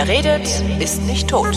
[0.00, 0.46] Wer redet,
[0.78, 1.56] ist nicht tot.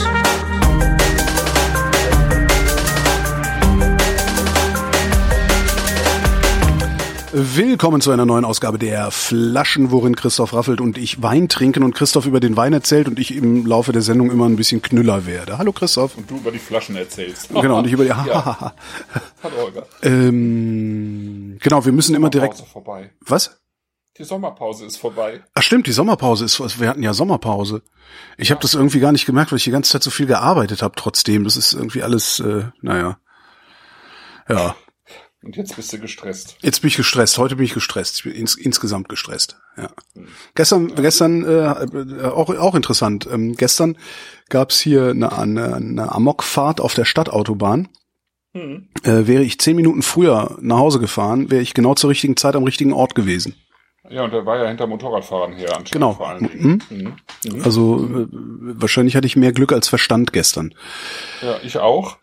[7.33, 11.93] Willkommen zu einer neuen Ausgabe der Flaschen, worin Christoph Raffelt und ich Wein trinken und
[11.93, 15.27] Christoph über den Wein erzählt und ich im Laufe der Sendung immer ein bisschen knüller
[15.27, 15.59] werde.
[15.59, 16.17] Hallo Christoph.
[16.17, 17.49] Und du über die Flaschen erzählst.
[17.49, 18.09] Genau, und ich über die.
[18.25, 18.25] ja.
[19.43, 19.83] Hallo Olga.
[20.01, 22.57] Ähm, genau, wir müssen immer direkt.
[22.73, 23.11] Vorbei.
[23.19, 23.60] Was?
[24.21, 25.41] Die Sommerpause ist vorbei.
[25.55, 26.79] Ach stimmt, die Sommerpause ist.
[26.79, 27.81] Wir hatten ja Sommerpause.
[28.37, 30.83] Ich habe das irgendwie gar nicht gemerkt, weil ich die ganze Zeit so viel gearbeitet
[30.83, 30.93] habe.
[30.95, 32.39] Trotzdem, das ist irgendwie alles.
[32.39, 33.17] Äh, naja.
[34.47, 34.75] Ja.
[35.41, 36.55] Und jetzt bist du gestresst.
[36.61, 37.39] Jetzt bin ich gestresst.
[37.39, 38.17] Heute bin ich gestresst.
[38.17, 39.57] Ich bin ins, insgesamt gestresst.
[39.75, 39.89] Ja.
[40.53, 43.27] Gestern, gestern äh, auch auch interessant.
[43.31, 43.97] Ähm, gestern
[44.49, 47.89] gab's hier eine, eine, eine Amokfahrt auf der Stadtautobahn.
[48.53, 48.89] Hm.
[49.01, 52.55] Äh, wäre ich zehn Minuten früher nach Hause gefahren, wäre ich genau zur richtigen Zeit
[52.55, 53.55] am richtigen Ort gewesen.
[54.11, 56.13] Ja, und der war ja hinter Motorradfahrern her anscheinend Genau.
[56.13, 56.83] vor allen Dingen.
[56.89, 57.13] Mhm.
[57.55, 57.63] Mhm.
[57.63, 60.73] Also äh, wahrscheinlich hatte ich mehr Glück als Verstand gestern.
[61.41, 62.17] Ja, ich auch.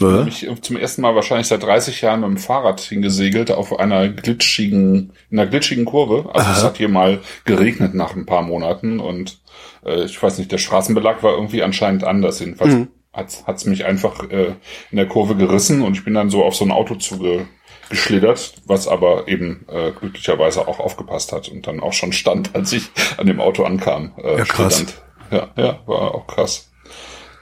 [0.00, 0.24] Äh?
[0.24, 5.12] Mich zum ersten Mal wahrscheinlich seit 30 Jahren mit dem Fahrrad hingesegelt auf einer glitschigen,
[5.30, 6.30] in einer glitschigen Kurve.
[6.32, 9.40] Also es hat hier mal geregnet nach ein paar Monaten und
[9.84, 12.38] äh, ich weiß nicht, der Straßenbelag war irgendwie anscheinend anders.
[12.38, 12.88] Jedenfalls Mhm.
[13.12, 14.54] hat's hat's mich einfach äh,
[14.92, 17.48] in der Kurve gerissen und ich bin dann so auf so ein Auto zuge
[17.88, 22.72] geschlittert, was aber eben äh, glücklicherweise auch aufgepasst hat und dann auch schon stand, als
[22.72, 24.12] ich an dem Auto ankam.
[24.18, 24.76] Äh, Ja, krass.
[24.76, 25.02] schlitternd.
[25.30, 26.70] Ja, ja, war auch krass.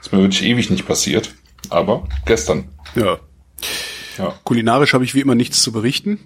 [0.00, 1.34] Ist mir wirklich ewig nicht passiert,
[1.70, 2.68] aber gestern.
[2.94, 3.18] Ja.
[4.18, 4.34] Ja.
[4.44, 6.20] Kulinarisch habe ich wie immer nichts zu berichten.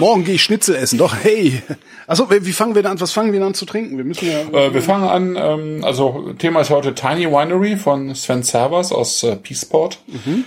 [0.00, 0.98] Morgen gehe ich Schnitzel essen.
[0.98, 1.62] Doch, hey.
[2.06, 3.00] Also, wie fangen wir denn an?
[3.00, 3.96] Was fangen wir denn an zu trinken?
[3.96, 4.40] Wir müssen ja.
[4.40, 9.22] Äh, wir fangen an, ähm, also Thema ist heute Tiny Winery von Sven Servers aus
[9.22, 9.98] äh, Peaceport.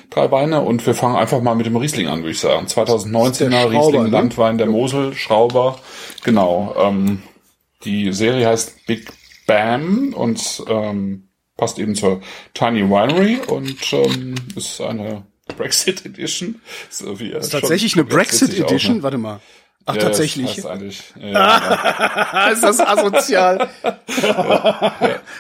[0.09, 2.67] Drei Weine und wir fangen einfach mal mit dem Riesling an, würde ich sagen.
[2.67, 4.09] 2019er Der Schrauber, Riesling ne?
[4.09, 5.79] Landwein der Mosel, Schrauber.
[6.23, 6.75] Genau.
[6.77, 7.21] Ähm,
[7.83, 9.11] die Serie heißt Big
[9.47, 12.21] Bam und ähm, passt eben zur
[12.53, 15.23] Tiny Winery und ähm, ist eine
[15.57, 16.61] Brexit Edition.
[16.89, 19.03] So wie, ist tatsächlich eine Brexit Edition?
[19.03, 19.39] Warte mal.
[19.85, 20.57] Ach, Ja, tatsächlich.
[20.57, 22.27] Das heißt ja, ja.
[22.31, 23.69] Ah, ist das asozial.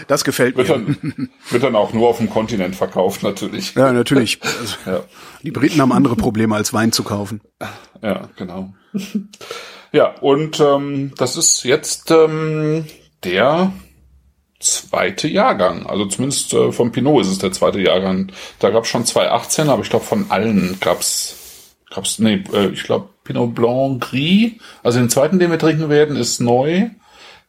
[0.07, 0.73] Das gefällt Wird mir.
[0.73, 3.75] dann, wird dann auch nur auf dem Kontinent verkauft, natürlich.
[3.75, 4.39] Ja, natürlich.
[4.85, 5.03] Also,
[5.43, 7.41] die Briten haben andere Probleme als Wein zu kaufen.
[8.01, 8.73] ja genau.
[9.91, 12.85] Ja, und ähm, das ist jetzt ähm,
[13.23, 13.71] der
[14.59, 15.85] zweite Jahrgang.
[15.85, 18.31] Also zumindest äh, vom Pinot ist es der zweite Jahrgang.
[18.59, 21.35] Da gab es schon 2018, aber ich glaube von allen gab's
[21.89, 24.53] gab's nee, äh, ich glaube Pinot Blanc Gris.
[24.83, 26.89] Also den zweiten, den wir trinken werden, ist neu.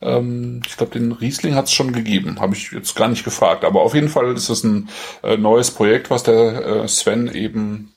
[0.03, 2.41] Ähm, ich glaube, den Riesling hat es schon gegeben.
[2.41, 3.65] Habe ich jetzt gar nicht gefragt.
[3.65, 4.88] Aber auf jeden Fall ist es ein
[5.22, 7.92] äh, neues Projekt, was der äh, Sven eben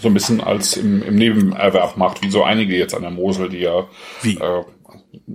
[0.00, 3.48] so ein bisschen als im, im Nebenerwerb macht, wie so einige jetzt an der Mosel,
[3.48, 3.86] die ja
[4.22, 4.36] Wie?
[4.36, 4.64] äh,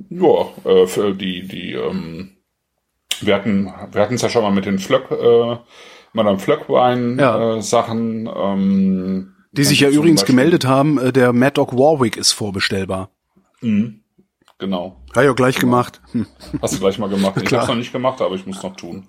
[0.09, 2.34] ja, äh, für die, die, ähm,
[3.21, 5.57] wir hatten, wir hatten es ja schon mal mit den Flöck, äh,
[6.13, 7.57] Madame Flöckwein Ja.
[7.57, 12.17] äh, Sachen, ähm, Die sich ja übrigens Beispiel- gemeldet haben, äh, der Mad Dog Warwick
[12.17, 13.09] ist vorbestellbar.
[14.57, 15.01] Genau.
[15.13, 16.01] Hat ja gleich gemacht.
[16.11, 16.25] Hm.
[16.61, 17.35] Hast du gleich mal gemacht.
[17.43, 19.07] Ich habe es noch nicht gemacht, aber ich muss noch tun.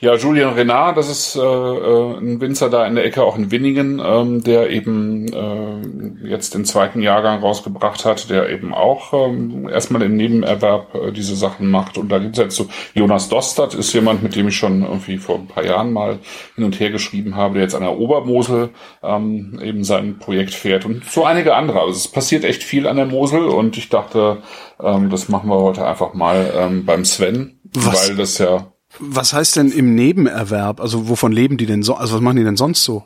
[0.00, 3.50] Ja, Julien Renard, das ist äh, äh, ein Winzer da in der Ecke, auch in
[3.50, 9.68] Winningen, ähm, der eben äh, jetzt den zweiten Jahrgang rausgebracht hat, der eben auch ähm,
[9.68, 11.98] erstmal im Nebenerwerb äh, diese Sachen macht.
[11.98, 15.34] Und da gibt's jetzt so, Jonas Dostert ist jemand, mit dem ich schon irgendwie vor
[15.34, 16.20] ein paar Jahren mal
[16.54, 18.70] hin und her geschrieben habe, der jetzt an der Obermosel
[19.02, 20.84] ähm, eben sein Projekt fährt.
[20.84, 21.80] Und so einige andere.
[21.80, 24.42] Also es passiert echt viel an der Mosel und ich dachte,
[24.80, 28.10] ähm, das machen wir heute einfach mal ähm, beim Sven, Was?
[28.10, 30.80] weil das ja Was heißt denn im Nebenerwerb?
[30.80, 31.94] Also wovon leben die denn so?
[31.94, 33.04] Also was machen die denn sonst so?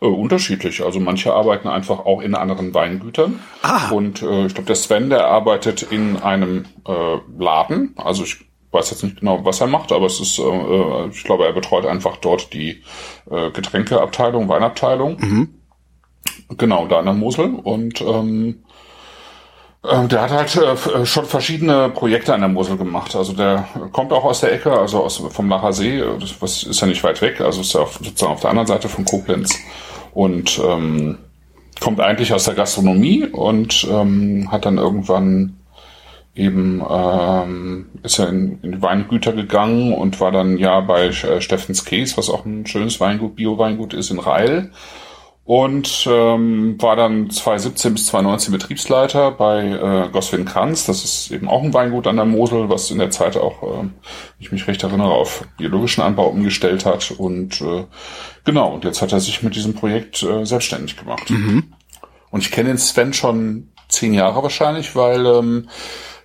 [0.00, 0.84] Äh, unterschiedlich.
[0.84, 3.40] Also manche arbeiten einfach auch in anderen Weingütern.
[3.62, 3.90] Ah.
[3.90, 7.94] Und äh, ich glaube, der Sven, der arbeitet in einem äh, Laden.
[7.96, 8.36] Also ich
[8.70, 11.86] weiß jetzt nicht genau, was er macht, aber es ist, äh, ich glaube, er betreut
[11.86, 12.82] einfach dort die
[13.30, 15.48] äh, Getränkeabteilung, Weinabteilung.
[16.56, 17.54] Genau, da an der Mosel.
[17.54, 18.64] Und ähm,
[19.84, 23.14] der hat halt äh, äh, schon verschiedene Projekte an der Mosel gemacht.
[23.14, 26.02] Also der kommt auch aus der Ecke, also aus, vom Lacher See.
[26.40, 28.88] Das ist ja nicht weit weg, also ist ja auf, sozusagen auf der anderen Seite
[28.88, 29.58] von Koblenz.
[30.14, 31.18] Und ähm,
[31.80, 35.56] kommt eigentlich aus der Gastronomie und ähm, hat dann irgendwann
[36.34, 41.40] eben ähm, ist er in, in die Weingüter gegangen und war dann ja bei äh,
[41.40, 44.70] Steffens Käs, was auch ein schönes Weingut, Bio-Weingut ist in Reil
[45.44, 50.86] und ähm, war dann 2017 bis 2019 Betriebsleiter bei äh, Goswin Kranz.
[50.86, 53.92] Das ist eben auch ein Weingut an der Mosel, was in der Zeit auch, wenn
[54.38, 57.10] ich mich recht erinnere, auf biologischen Anbau umgestellt hat.
[57.10, 57.84] Und äh,
[58.44, 61.30] genau, und jetzt hat er sich mit diesem Projekt äh, selbstständig gemacht.
[62.30, 65.68] Und ich kenne den Sven schon zehn Jahre wahrscheinlich, weil ähm,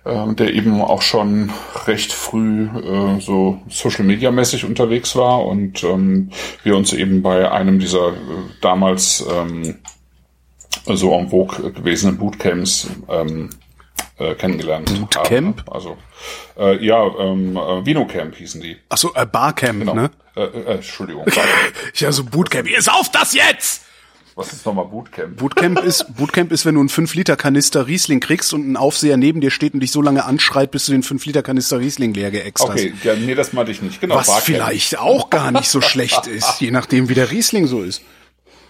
[0.04, 1.50] äh, der eben auch schon
[1.86, 6.30] recht früh äh, so Social Media mäßig unterwegs war und ähm,
[6.62, 8.14] wir uns eben bei einem dieser äh,
[8.60, 9.78] damals ähm,
[10.86, 13.50] so en vogue gewesenen Bootcamps ähm,
[14.18, 15.60] äh, kennengelernt Bootcamp?
[15.60, 15.70] haben.
[15.70, 15.96] Also
[16.58, 18.76] äh, ja, ähm, äh, Vinocamp hießen die.
[18.88, 19.94] Ach so, äh, Barcamp, Genau.
[19.94, 20.10] ne?
[20.36, 21.24] Äh, äh, Entschuldigung.
[21.24, 21.46] Barcamp.
[21.96, 22.68] Ja, so Bootcamp.
[22.68, 23.82] Ihr sauft das jetzt!
[24.40, 25.36] Was ist nochmal Bootcamp?
[25.36, 29.50] Bootcamp ist, Bootcamp ist, wenn du einen 5-Liter-Kanister Riesling kriegst und ein Aufseher neben dir
[29.50, 32.70] steht und dich so lange anschreit, bis du den 5-Liter-Kanister Riesling leer geäxt hast.
[32.70, 34.00] Okay, ja, nee, das meinte ich nicht.
[34.00, 34.46] Genau, Was Barcamp.
[34.46, 38.00] vielleicht auch gar nicht so schlecht ist, je nachdem, wie der Riesling so ist.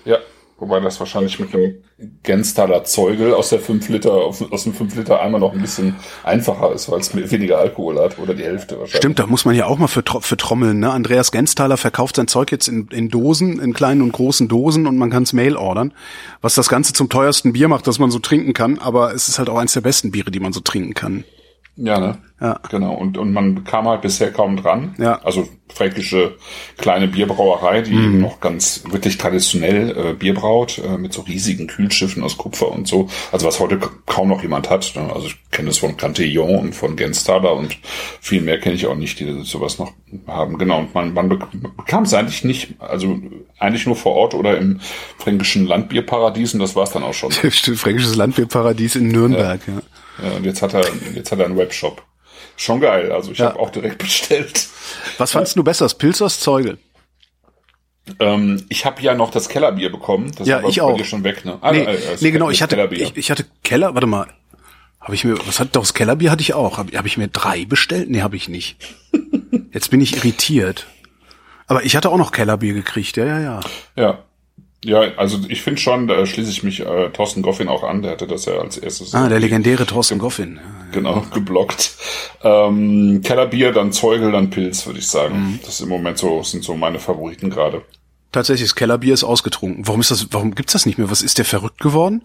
[0.04, 0.18] Ja,
[0.60, 1.76] wobei das wahrscheinlich mit einem
[2.22, 6.72] Genstaler Zeugel aus der 5 Liter, aus, dem 5 Liter Eimer noch ein bisschen einfacher
[6.72, 8.96] ist, weil es weniger Alkohol hat oder die Hälfte wahrscheinlich.
[8.96, 10.78] Stimmt, da muss man ja auch mal für, für trommeln.
[10.78, 10.90] Ne?
[10.90, 14.96] Andreas Gensthaler verkauft sein Zeug jetzt in, in Dosen, in kleinen und großen Dosen und
[14.96, 15.92] man kann es mail ordern.
[16.40, 19.38] Was das Ganze zum teuersten Bier macht, das man so trinken kann, aber es ist
[19.38, 21.24] halt auch eins der besten Biere, die man so trinken kann.
[21.76, 22.18] Ja, ne?
[22.40, 22.58] Ja.
[22.70, 22.94] Genau.
[22.94, 24.94] Und, und man kam halt bisher kaum dran.
[24.98, 25.20] Ja.
[25.22, 26.36] Also fränkische
[26.78, 28.20] kleine Bierbrauerei, die Mhm.
[28.20, 32.86] noch ganz wirklich traditionell äh, Bier braut, äh, mit so riesigen Kühlschiffen aus Kupfer und
[32.88, 33.08] so.
[33.32, 34.92] Also was heute kaum noch jemand hat.
[34.96, 35.10] Ne?
[35.14, 37.76] Also ich kenne es von Cantillon und von Gensthaler und
[38.20, 39.92] viel mehr kenne ich auch nicht, die sowas noch
[40.26, 40.58] haben.
[40.58, 40.80] Genau.
[40.80, 41.46] Und man, man bek-
[41.76, 43.18] bekam es eigentlich nicht, also
[43.58, 44.80] eigentlich nur vor Ort oder im
[45.18, 47.30] fränkischen Landbierparadies und das war es dann auch schon.
[47.32, 49.60] Fränkisches Landbierparadies in Nürnberg.
[49.66, 49.74] Ja.
[49.74, 49.80] Ja,
[50.36, 50.84] und jetzt hat er,
[51.14, 52.02] jetzt hat er einen Webshop.
[52.56, 53.10] Schon geil.
[53.12, 53.46] Also ich Ja.
[53.46, 54.68] habe auch direkt bestellt.
[55.18, 56.78] Was fandst du besser, das Pilz oder Zeugel?
[58.18, 60.32] Ähm, ich habe ja noch das Kellerbier bekommen.
[60.36, 60.96] Das Ja, aber ich bei auch.
[60.96, 61.58] dir schon weg, ne?
[61.60, 63.02] Ah, Nee, äh, das nee genau, ich hatte, Kellerbier.
[63.02, 64.26] ich, ich hatte Keller, warte mal,
[65.00, 66.78] habe ich mir, was hat doch das Kellerbier hatte ich auch.
[66.78, 68.10] Habe hab ich mir drei bestellt?
[68.10, 68.76] Nee, habe ich nicht.
[69.72, 70.86] Jetzt bin ich irritiert.
[71.66, 73.60] Aber ich hatte auch noch Kellerbier gekriegt, ja, ja, ja.
[73.96, 74.24] ja.
[74.82, 78.12] Ja, also ich finde schon, da schließe ich mich äh, Thorsten Goffin auch an, der
[78.12, 80.56] hatte das ja als erstes Ah, der legendäre Thorsten Goffin.
[80.56, 80.62] Ja.
[80.92, 81.92] genau geblockt.
[82.42, 85.34] Ähm, Kellerbier, dann Zeugel, dann Pilz, würde ich sagen.
[85.38, 85.60] Mhm.
[85.62, 87.82] Das ist im Moment so, sind so meine Favoriten gerade.
[88.32, 89.86] Tatsächlich, das Kellerbier ist ausgetrunken.
[89.86, 91.10] Warum ist das, warum gibt's das nicht mehr?
[91.10, 92.22] Was ist der verrückt geworden?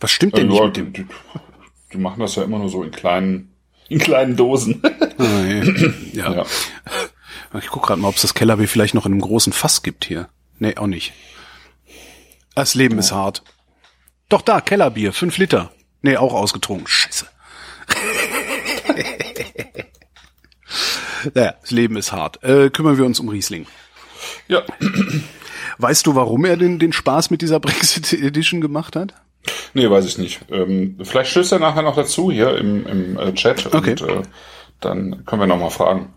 [0.00, 0.92] Was stimmt denn Äh, nicht ja, mit die, dem?
[0.92, 1.06] die,
[1.92, 3.52] die machen das ja immer nur so in kleinen,
[3.88, 4.82] in kleinen Dosen.
[5.18, 5.44] Ah,
[6.12, 6.32] ja.
[6.34, 6.44] ja.
[7.58, 10.04] Ich guck gerade mal, ob es das Kellerbier vielleicht noch in einem großen Fass gibt
[10.04, 10.28] hier.
[10.58, 11.12] Nee, auch nicht.
[12.54, 13.42] Das Leben ist hart.
[14.28, 15.70] Doch da, Kellerbier, fünf Liter.
[16.02, 16.86] Nee, auch ausgetrunken.
[16.86, 17.26] Scheiße.
[21.34, 22.42] naja, das Leben ist hart.
[22.42, 23.66] Äh, kümmern wir uns um Riesling.
[24.48, 24.62] ja.
[25.78, 29.12] Weißt du, warum er den, den Spaß mit dieser Brexit Edition gemacht hat?
[29.74, 30.40] Nee, weiß ich nicht.
[30.50, 33.90] Ähm, vielleicht stößt er nachher noch dazu hier im, im äh, Chat Okay.
[33.90, 34.22] und äh,
[34.80, 36.14] dann können wir noch mal fragen.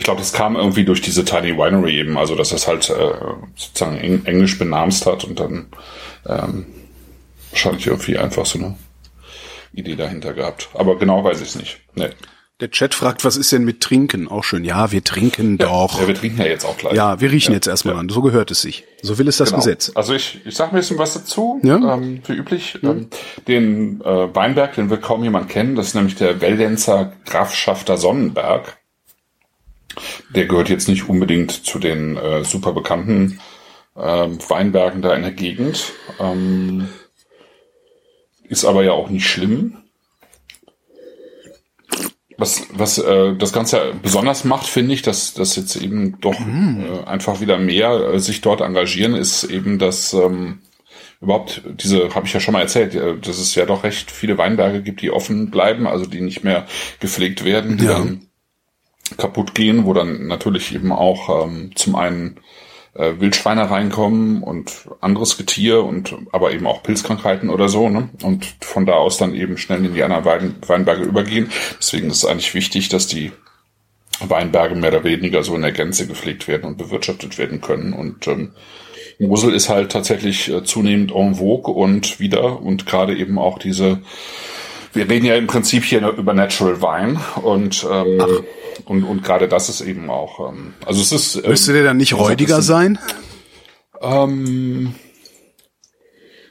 [0.00, 3.12] Ich glaube, das kam irgendwie durch diese Tiny Winery eben, also dass es halt äh,
[3.54, 5.66] sozusagen eng, englisch benamst hat und dann
[6.26, 6.64] ähm,
[7.50, 8.76] wahrscheinlich irgendwie einfach so eine
[9.74, 10.70] Idee dahinter gehabt.
[10.72, 11.80] Aber genau weiß ich es nicht.
[11.96, 12.08] Nee.
[12.60, 14.26] Der Chat fragt, was ist denn mit Trinken?
[14.26, 14.64] Auch schön.
[14.64, 16.00] Ja, wir trinken doch.
[16.00, 16.94] Ja, wir trinken ja jetzt auch gleich.
[16.94, 18.08] Ja, wir riechen jetzt erstmal an.
[18.08, 18.84] So gehört es sich.
[19.02, 19.58] So will es das Genau.
[19.62, 19.92] Gesetz.
[19.94, 21.76] Also ich, ich sag ein bisschen was dazu, Ja.
[21.76, 22.78] ähm, wie üblich.
[22.82, 23.08] Ähm,
[23.48, 28.78] den äh, Weinberg, den wird kaum jemand kennen, das ist nämlich der Wellenzer Grafschafter Sonnenberg.
[30.34, 33.40] Der gehört jetzt nicht unbedingt zu den äh, super bekannten
[33.96, 35.92] ähm, Weinbergen da in der Gegend.
[36.18, 36.88] Ähm,
[38.48, 39.76] ist aber ja auch nicht schlimm.
[42.36, 47.04] Was, was äh, das Ganze besonders macht, finde ich, dass dass jetzt eben doch äh,
[47.04, 50.60] einfach wieder mehr äh, sich dort engagieren, ist eben, dass ähm,
[51.20, 54.38] überhaupt diese, habe ich ja schon mal erzählt, äh, dass es ja doch recht viele
[54.38, 56.66] Weinberge gibt, die offen bleiben, also die nicht mehr
[56.98, 57.98] gepflegt werden, die Ja.
[57.98, 58.29] dann
[59.16, 62.40] kaputt gehen, wo dann natürlich eben auch ähm, zum einen
[62.94, 68.08] äh, Wildschweine reinkommen und anderes Getier und aber eben auch Pilzkrankheiten oder so, ne?
[68.22, 71.50] Und von da aus dann eben schnell in die anderen Wein, Weinberge übergehen.
[71.78, 73.32] Deswegen ist es eigentlich wichtig, dass die
[74.20, 77.92] Weinberge mehr oder weniger so in der Gänze gepflegt werden und bewirtschaftet werden können.
[77.92, 78.52] Und ähm,
[79.18, 84.00] Mosel ist halt tatsächlich äh, zunehmend en vogue und wieder und gerade eben auch diese
[84.92, 88.44] wir reden ja im Prinzip hier über Natural Wine und ähm,
[88.84, 91.96] und, und gerade das ist eben auch ähm, also es ist ähm, Müsste der dann
[91.96, 92.98] nicht räudiger sein?
[94.00, 94.94] Ähm,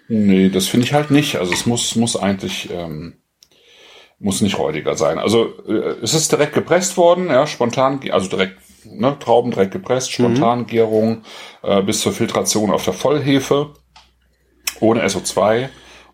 [0.08, 1.38] nee, das finde ich halt nicht.
[1.38, 3.16] Also es muss muss eigentlich ähm,
[4.20, 5.18] muss nicht räudiger sein.
[5.18, 10.12] Also äh, es ist direkt gepresst worden, ja, spontan, also direkt ne, Trauben direkt gepresst,
[10.12, 11.24] spontan Gärung
[11.64, 13.74] äh, bis zur Filtration auf der Vollhefe
[14.80, 15.70] ohne SO2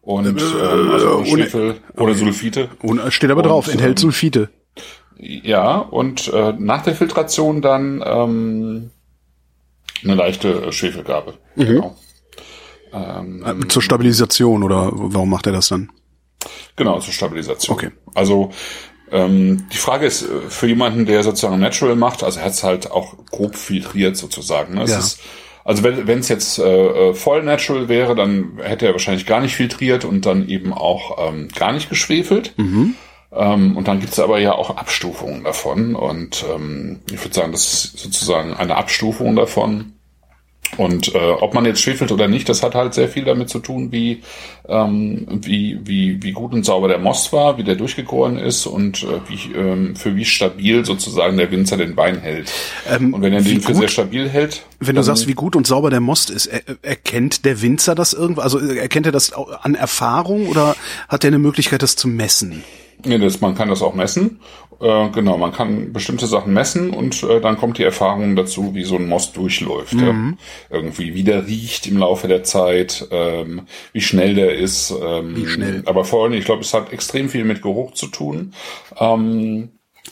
[0.05, 2.69] und ähm, also ohne ohne- Schwefel, ohne Sulfite.
[2.81, 4.49] Und äh, steht aber Und, drauf, enthält ähm, Sulfite.
[5.17, 8.91] Ja, und äh, nach der Filtration dann ähm,
[10.03, 11.33] eine leichte äh, Schwefelgabe.
[11.55, 11.95] Genau.
[12.93, 15.89] Ähm, Äh, Zur Stabilisation oder warum macht er das dann?
[16.75, 17.75] Genau, zur Stabilisation.
[17.75, 17.91] Okay.
[18.13, 18.51] Also
[19.11, 22.63] ähm, die Frage ist äh, für jemanden, der sozusagen Natural macht, also er hat es
[22.63, 24.75] halt auch grob filtriert sozusagen.
[24.75, 24.83] Ne?
[24.83, 24.99] Es Ja.
[24.99, 25.19] ist,
[25.65, 26.63] also wenn es jetzt äh,
[27.09, 31.27] äh, voll Natural wäre, dann hätte er wahrscheinlich gar nicht filtriert und dann eben auch
[31.27, 32.53] ähm, gar nicht geschwefelt.
[33.33, 35.95] Ähm, und dann gibt's aber ja auch Abstufungen davon.
[35.95, 39.93] Und ähm, ich würde sagen, das ist sozusagen eine Abstufung davon.
[40.77, 43.59] Und äh, ob man jetzt schwefelt oder nicht, das hat halt sehr viel damit zu
[43.59, 44.21] tun, wie,
[44.67, 49.03] ähm, wie, wie, wie gut und sauber der Most war, wie der durchgegoren ist und
[49.03, 52.51] äh, wie, ähm, für wie stabil sozusagen der Winzer den Wein hält.
[52.89, 55.55] Ähm, und wenn er den für gut- sehr stabil hält, Wenn du sagst, wie gut
[55.55, 58.41] und sauber der Most ist, er, erkennt der Winzer das irgendwo?
[58.41, 60.75] Also erkennt er das an Erfahrung oder
[61.07, 62.63] hat er eine Möglichkeit, das zu messen?
[63.03, 64.39] Nee, das, man kann das auch messen.
[64.79, 68.83] Äh, genau, man kann bestimmte Sachen messen und äh, dann kommt die Erfahrung dazu, wie
[68.83, 69.93] so ein Most durchläuft.
[69.93, 70.13] Ja.
[70.69, 73.61] Irgendwie, wie der riecht im Laufe der Zeit, ähm,
[73.93, 74.91] wie schnell der ist.
[74.91, 75.83] Ähm, Wie schnell.
[75.85, 78.53] Aber vor allem, ich glaube, es hat extrem viel mit Geruch zu tun.
[78.99, 79.69] Ähm,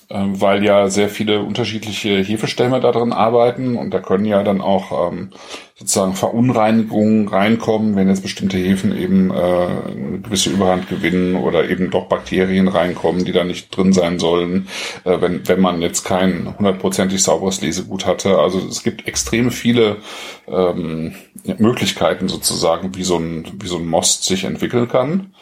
[0.10, 4.62] ähm, weil ja sehr viele unterschiedliche Hefestämme da drin arbeiten und da können ja dann
[4.62, 5.32] auch ähm,
[5.76, 11.90] sozusagen Verunreinigungen reinkommen, wenn jetzt bestimmte Hefen eben äh, eine gewisse Überhand gewinnen oder eben
[11.90, 14.68] doch Bakterien reinkommen, die da nicht drin sein sollen,
[15.04, 18.38] äh, wenn, wenn man jetzt kein hundertprozentig sauberes Lesegut hatte.
[18.38, 19.98] Also es gibt extrem viele
[20.48, 21.16] ähm,
[21.58, 25.34] Möglichkeiten sozusagen, wie so ein, wie so ein Most sich entwickeln kann.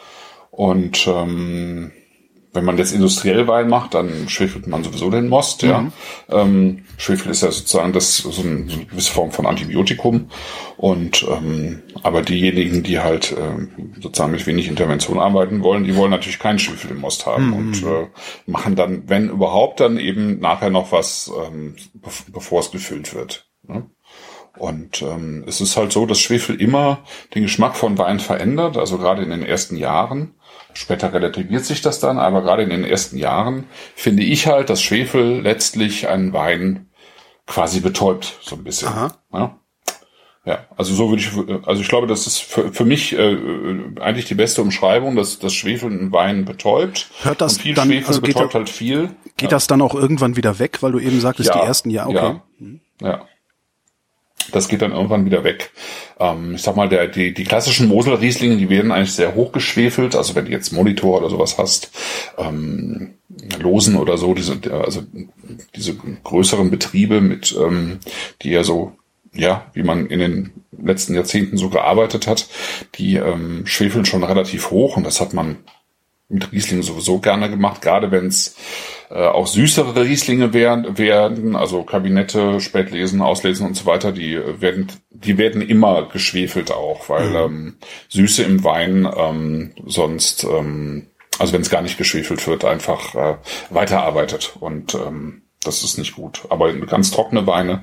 [0.50, 1.92] Und ähm,
[2.52, 5.90] wenn man jetzt industriell Wein macht, dann schwefelt man sowieso den Most, ja.
[6.28, 10.28] Ähm, Schwefel ist ja sozusagen das so, ein, so eine gewisse Form von Antibiotikum.
[10.76, 16.10] Und ähm, aber diejenigen, die halt ähm, sozusagen mit wenig Intervention arbeiten wollen, die wollen
[16.10, 18.08] natürlich keinen Schwefel im Most haben und äh,
[18.46, 23.48] machen dann, wenn überhaupt, dann eben nachher noch was, ähm, bev bevor es gefüllt wird.
[23.62, 23.86] Ne?
[24.58, 26.98] Und ähm, es ist halt so, dass Schwefel immer
[27.34, 30.34] den Geschmack von Wein verändert, also gerade in den ersten Jahren.
[30.74, 33.64] Später relativiert sich das dann, aber gerade in den ersten Jahren
[33.94, 36.88] finde ich halt, dass Schwefel letztlich einen Wein
[37.46, 38.88] quasi betäubt, so ein bisschen.
[39.32, 39.58] Ja?
[40.44, 43.36] Ja, also so würde ich, also ich glaube, das ist für, für mich äh,
[44.00, 47.10] eigentlich die beste Umschreibung, dass das Schwefel einen Wein betäubt.
[47.22, 49.10] Hört das Und viel dann- Schwefel also geht betäubt da- halt viel.
[49.36, 52.40] Geht das dann auch irgendwann wieder weg, weil du eben sagtest, die ersten Jahre, okay.
[53.00, 53.08] Ja.
[53.08, 53.26] ja.
[54.50, 55.70] Das geht dann irgendwann wieder weg.
[56.18, 60.16] Ähm, ich sag mal, der, die, die klassischen Mosel-Rieslinge, die werden eigentlich sehr hoch geschwefelt.
[60.16, 61.90] Also wenn du jetzt Monitor oder sowas hast,
[62.38, 63.14] ähm,
[63.60, 65.02] Losen oder so, diese, also
[65.74, 67.98] diese größeren Betriebe mit, ähm,
[68.42, 68.92] die ja so,
[69.34, 72.48] ja, wie man in den letzten Jahrzehnten so gearbeitet hat,
[72.96, 75.56] die ähm, schwefeln schon relativ hoch und das hat man
[76.32, 78.56] mit Riesling sowieso gerne gemacht, gerade wenn es
[79.10, 84.60] äh, auch süßere Rieslinge werden, werden, also Kabinette, Spätlesen, Auslesen und so weiter, die äh,
[84.60, 87.76] werden, die werden immer geschwefelt auch, weil ähm,
[88.08, 91.08] Süße im Wein ähm, sonst, ähm,
[91.38, 93.36] also wenn es gar nicht geschwefelt wird, einfach äh,
[93.70, 96.42] weiterarbeitet und ähm, das ist nicht gut.
[96.48, 97.82] Aber ganz trockene Weine,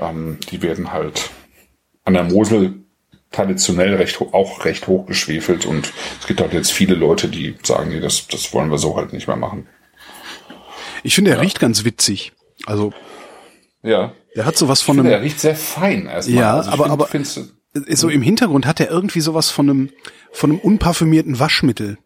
[0.00, 1.30] ähm, die werden halt
[2.04, 2.81] an der Mosel
[3.32, 7.90] traditionell recht auch recht hoch geschwefelt und es gibt halt jetzt viele Leute, die sagen,
[7.90, 9.66] nee, das, das wollen wir so halt nicht mehr machen.
[11.02, 12.32] Ich finde, er riecht ganz witzig.
[12.66, 12.92] Also,
[13.82, 14.12] Ja.
[14.34, 16.38] er hat sowas von Ich finde, einem, er riecht sehr fein erstmal.
[16.38, 17.40] Ja, Also aber- find- aber- find's-
[17.88, 19.90] so im Hintergrund hat er irgendwie sowas von einem,
[20.30, 21.98] von einem unparfümierten Waschmittel.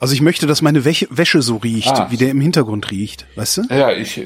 [0.00, 2.08] Also ich möchte, dass meine Wäsche, Wäsche so riecht, Ah.
[2.10, 3.62] wie der im Hintergrund riecht, weißt du?
[3.70, 4.20] Ja, ich,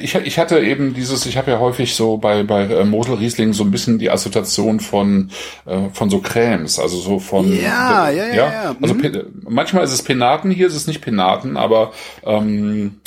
[0.00, 3.52] ich, ich hatte eben dieses, ich habe ja häufig so bei, bei äh, Mosel Riesling
[3.52, 5.30] so ein bisschen die Assoziation von,
[5.66, 7.52] äh, von so Cremes, also so von.
[7.54, 8.76] Ja, ja, ja, ja.
[8.80, 9.42] Also Mhm.
[9.48, 11.92] Manchmal ist es Penaten, hier ist es nicht Penaten, aber,
[12.24, 13.00] ähm,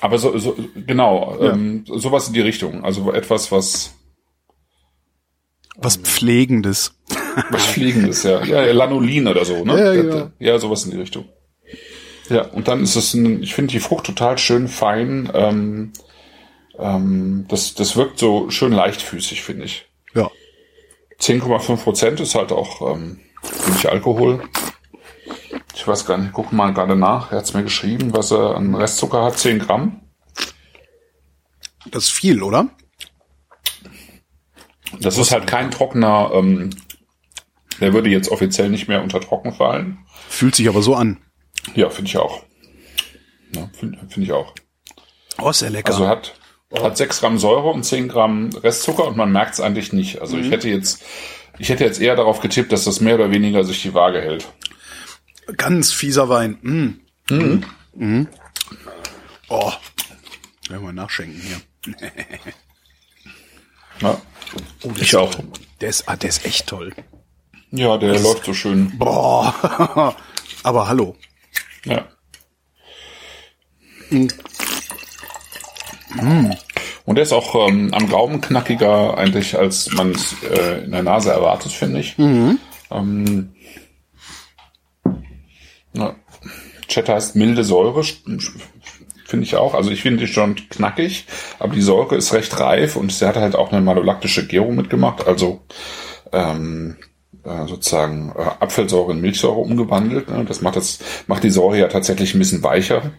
[0.00, 1.52] aber so, so genau, Ja.
[1.52, 2.84] ähm, sowas in die Richtung.
[2.84, 3.94] Also etwas, was,
[5.80, 6.92] Was Pflegendes.
[7.50, 8.44] Was Fliegendes, ja.
[8.44, 9.78] Ja, Lanolin oder so, ne?
[9.78, 10.30] Ja, Ja, genau.
[10.38, 11.26] ja, sowas in die Richtung.
[12.28, 15.30] Ja, und dann ist es ein, ich finde die Frucht total schön fein.
[15.34, 15.92] Ähm,
[16.78, 19.86] ähm, das, das wirkt so schön leichtfüßig, finde ich.
[20.14, 20.30] Ja.
[21.20, 23.20] 10,5 Prozent ist halt auch ähm,
[23.66, 24.42] wenig Alkohol.
[25.74, 27.32] Ich weiß gar nicht, guck mal gerade nach.
[27.32, 30.00] Er hat's mir geschrieben, was er an Restzucker hat, 10 Gramm.
[31.90, 32.68] Das ist viel, oder?
[35.00, 36.70] Das ist halt kein trockener, ähm,
[37.80, 39.98] der würde jetzt offiziell nicht mehr unter trocken fallen.
[40.28, 41.18] Fühlt sich aber so an.
[41.74, 42.44] Ja, finde ich auch.
[43.54, 44.54] Ja, finde find ich auch.
[45.40, 45.92] Oh, ja lecker.
[45.92, 46.34] Also hat,
[46.76, 50.20] hat 6 Gramm Säure und 10 Gramm Restzucker und man merkt es eigentlich nicht.
[50.20, 51.02] Also ich hätte jetzt,
[51.58, 54.48] ich hätte jetzt eher darauf getippt, dass das mehr oder weniger sich die Waage hält.
[55.56, 56.58] Ganz fieser Wein.
[56.62, 57.34] Mm.
[57.34, 57.64] Mhm.
[57.94, 58.28] Mhm.
[59.48, 59.72] Oh.
[60.68, 61.60] Werden wir nachschenken hier.
[64.00, 64.20] Ja.
[64.82, 65.34] Oh, Ich ist, auch.
[65.80, 66.92] Der ist, ah, der ist echt toll.
[67.70, 68.96] Ja, der läuft so schön.
[68.98, 70.14] Boah.
[70.62, 71.16] Aber hallo.
[71.84, 72.08] Ja.
[74.10, 74.28] Mhm.
[77.04, 81.02] Und der ist auch ähm, am Gaumen knackiger eigentlich, als man es äh, in der
[81.02, 82.18] Nase erwartet, finde ich.
[82.90, 83.52] Ähm,
[85.94, 86.14] ja.
[86.86, 89.74] Cheddar heißt milde Säure, finde ich auch.
[89.74, 91.26] Also ich finde die schon knackig,
[91.58, 95.26] aber die Säure ist recht reif und sie hat halt auch eine malolaktische Gärung mitgemacht,
[95.26, 95.60] also
[96.32, 96.96] ähm,
[97.48, 100.28] äh, sozusagen äh, Apfelsäure in Milchsäure umgewandelt.
[100.28, 100.44] Ne?
[100.46, 103.12] Das macht das macht die Säure ja tatsächlich ein bisschen weicher.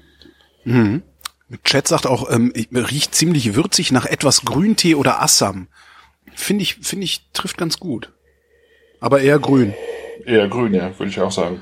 [1.64, 5.68] Chat sagt auch, ähm, riecht ziemlich würzig nach etwas Grüntee oder Assam.
[6.36, 8.12] Finde ich, finde ich, trifft ganz gut.
[9.00, 9.74] Aber eher grün.
[10.26, 11.62] Eher grün, ja, würde ich auch sagen.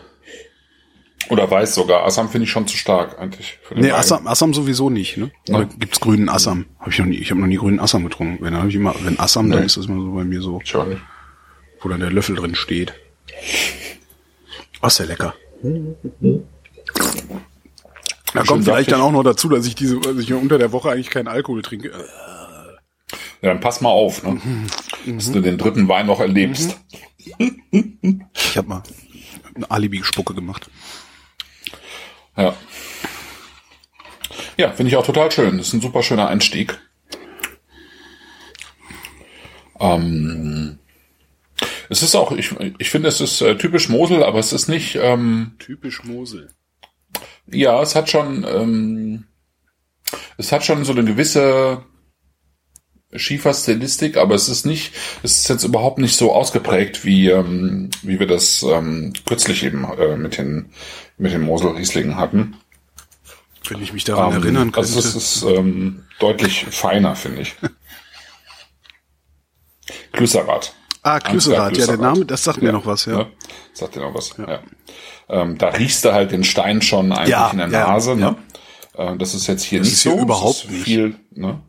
[1.29, 2.05] Oder weiß sogar.
[2.05, 3.59] Assam finde ich schon zu stark eigentlich.
[3.75, 3.91] Nee.
[3.91, 5.31] Assam, Assam sowieso nicht, ne?
[5.49, 6.65] Oder gibt's grünen Assam?
[6.79, 8.43] Habe ich noch nie, ich habe noch nie grünen Assam getrunken.
[8.43, 9.65] Wenn, dann hab ich immer, wenn Assam, dann Nee.
[9.65, 11.01] ist das immer so bei mir so, Ich auch nicht.
[11.81, 12.93] Wo dann der Löffel drin steht.
[14.81, 15.33] Oh, ist ja lecker.
[18.33, 20.91] Da kommt vielleicht dann auch noch dazu, dass ich diese, dass ich unter der Woche
[20.91, 21.91] eigentlich keinen Alkohol trinke.
[23.41, 24.39] Ja, dann pass mal auf, ne?
[25.05, 25.17] Mhm.
[25.17, 26.77] Dass du den dritten Wein noch erlebst.
[27.37, 28.83] Ich habe mal
[29.55, 30.69] eine Alibi-Spucke gemacht.
[32.35, 32.55] Ja.
[34.57, 35.57] Ja, finde ich auch total schön.
[35.57, 36.79] Das ist ein super schöner Einstieg.
[39.79, 40.79] Ähm,
[41.89, 44.97] es ist auch, ich, ich finde, es ist äh, typisch Mosel, aber es ist nicht,
[45.01, 46.49] ähm, Typisch Mosel.
[47.47, 49.25] ja, es hat schon, ähm,
[50.37, 51.83] es hat schon so eine gewisse
[53.13, 58.19] Schiefer-Stilistik, aber es ist nicht, es ist jetzt überhaupt nicht so ausgeprägt, wie, ähm, wie
[58.19, 60.71] wir das ähm, kürzlich eben äh, mit den,
[61.17, 62.57] mit den Mosel-Rieslingen hatten.
[63.69, 64.79] Wenn ich mich daran Ähm, erinnern könnte.
[64.79, 67.55] Also es ist ähm, deutlich feiner, finde ich.
[70.11, 70.73] Klüsserath.
[71.15, 71.97] Ah, Klüsserath, ja, der.
[71.97, 73.17] Name, das sagt mir noch was, ja.
[73.17, 73.27] Ne?
[73.73, 74.59] Sagt dir noch was, ja.
[75.29, 78.15] Ähm, da riechst du halt den Stein schon eigentlich Ja, in der ja, Nase.
[78.15, 78.35] Ne?
[78.95, 80.19] Äh, das ist jetzt hier Das nicht ist hier so.
[80.19, 80.83] überhaupt nicht.
[80.83, 81.61] Viel, ne?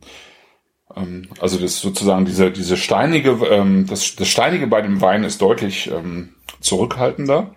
[0.96, 5.24] ähm, also das ist sozusagen diese, diese steinige, ähm, das, das Steinige bei dem Wein
[5.24, 7.54] ist deutlich ähm, zurückhaltender.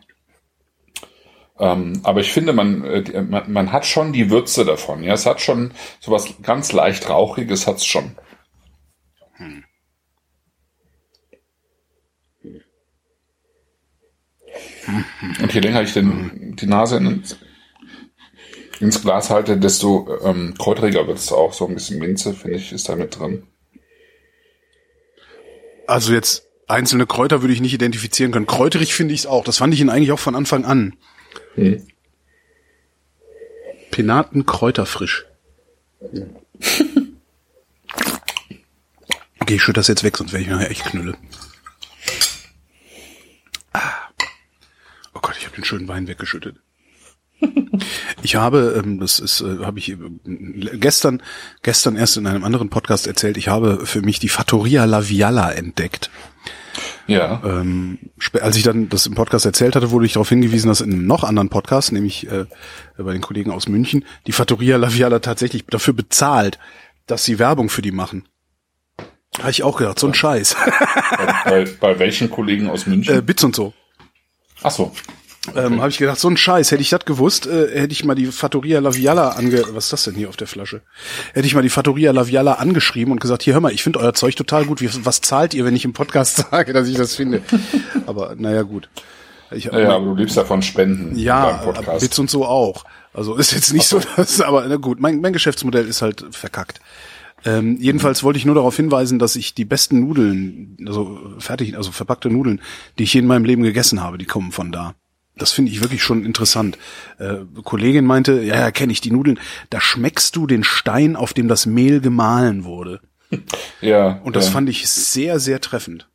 [1.60, 5.04] Ähm, aber ich finde, man, äh, man, man hat schon die Würze davon.
[5.04, 8.16] Ja, es hat schon sowas ganz leicht rauchiges, hat's schon.
[15.42, 17.24] Und je länger ich den, die Nase in,
[18.80, 21.54] ins Glas halte, desto ähm, kräuteriger wird es auch.
[21.54, 23.44] So ein bisschen Minze, finde ich, ist da mit drin.
[25.88, 28.48] Also jetzt einzelne Kräuter würde ich nicht identifizieren können.
[28.48, 29.44] Kräuterig finde ich es auch.
[29.44, 30.96] Das fand ich ihn eigentlich auch von Anfang an.
[31.56, 31.86] Hm.
[33.92, 35.26] Penaten Kräuterfrisch.
[39.52, 41.18] Okay, ich schütte das jetzt weg, sonst werde ich nachher echt knülle.
[43.74, 43.92] Ah.
[45.14, 46.58] Oh Gott, ich habe den schönen Wein weggeschüttet.
[48.22, 49.98] Ich habe, ähm, das ist, äh, habe ich äh,
[50.74, 51.24] gestern,
[51.64, 56.12] gestern erst in einem anderen Podcast erzählt, ich habe für mich die Fattoria Laviala entdeckt.
[57.08, 57.42] Ja.
[57.44, 57.98] Ähm,
[58.42, 61.08] als ich dann das im Podcast erzählt hatte, wurde ich darauf hingewiesen, dass in einem
[61.08, 62.46] noch anderen Podcast, nämlich äh,
[62.98, 66.60] bei den Kollegen aus München, die Fattoria Laviala tatsächlich dafür bezahlt,
[67.08, 68.28] dass sie Werbung für die machen.
[69.40, 70.56] Habe ich auch gedacht, so ein Scheiß.
[71.46, 73.18] bei, bei welchen Kollegen aus München?
[73.18, 73.74] äh, Bits und so.
[74.64, 74.92] Ach so.
[75.56, 76.72] Ähm, habe ich gedacht, so ein Scheiß.
[76.72, 79.64] Hätte ich das gewusst, äh, hätte ich mal die Fattoria Laviala ange...
[79.72, 80.82] Was ist das denn hier auf der Flasche?
[81.34, 84.14] Hätte ich mal die Fattoria Laviala angeschrieben und gesagt, hier, hör mal, ich finde euer
[84.14, 84.82] Zeug total gut.
[84.82, 87.42] Wie, was zahlt ihr, wenn ich im Podcast sage, dass ich das finde?
[88.06, 88.90] Aber naja, gut.
[89.50, 91.74] Ich, Ja, ja, aber du lebst ja von Spenden Ja.
[92.00, 92.86] Bits und so auch.
[93.14, 96.80] Also ist jetzt nicht so, dass, aber na gut, mein, mein Geschäftsmodell ist halt verkackt.
[97.44, 101.92] Ähm, jedenfalls wollte ich nur darauf hinweisen, dass ich die besten Nudeln, also fertig, also
[101.92, 102.62] verpackte Nudeln,
[102.98, 104.94] die ich je in meinem Leben gegessen habe, die kommen von da.
[105.42, 106.78] Das finde ich wirklich schon interessant.
[107.18, 109.40] Äh, Kollegin meinte, ja, ja, kenne ich die Nudeln.
[109.70, 113.02] Da schmeckst du den Stein, auf dem das Mehl gemahlen wurde.
[113.82, 114.52] ja, Und das ja.
[114.52, 116.08] fand ich sehr, sehr treffend.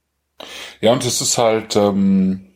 [0.81, 2.47] Ja, und es ist halt, ähm,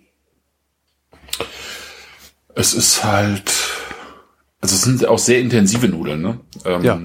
[2.55, 3.53] es ist halt,
[4.61, 6.41] also es sind auch sehr intensive Nudeln, ne?
[6.65, 7.01] Ähm, Ja.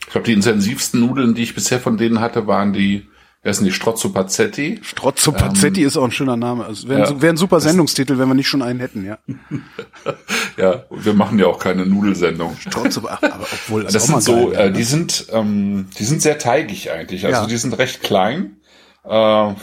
[0.00, 3.08] Ich glaube, die intensivsten Nudeln, die ich bisher von denen hatte, waren die,
[3.42, 4.80] wer sind die, Strozzo Pazzetti.
[4.82, 6.64] Strozzo Pazzetti ist auch ein schöner Name.
[6.64, 7.08] Also wäre ja.
[7.08, 9.18] ein, wär ein super Sendungstitel, wenn wir nicht schon einen hätten, ja.
[10.56, 12.56] Ja, wir machen ja auch keine Nudelsendung.
[12.58, 16.38] Strozzo, aber obwohl Das mal sind so, geil äh, die sind, ähm, die sind sehr
[16.38, 17.24] teigig eigentlich.
[17.26, 17.46] Also Ja.
[17.46, 18.58] die sind recht klein,
[19.04, 19.54] äh, ja,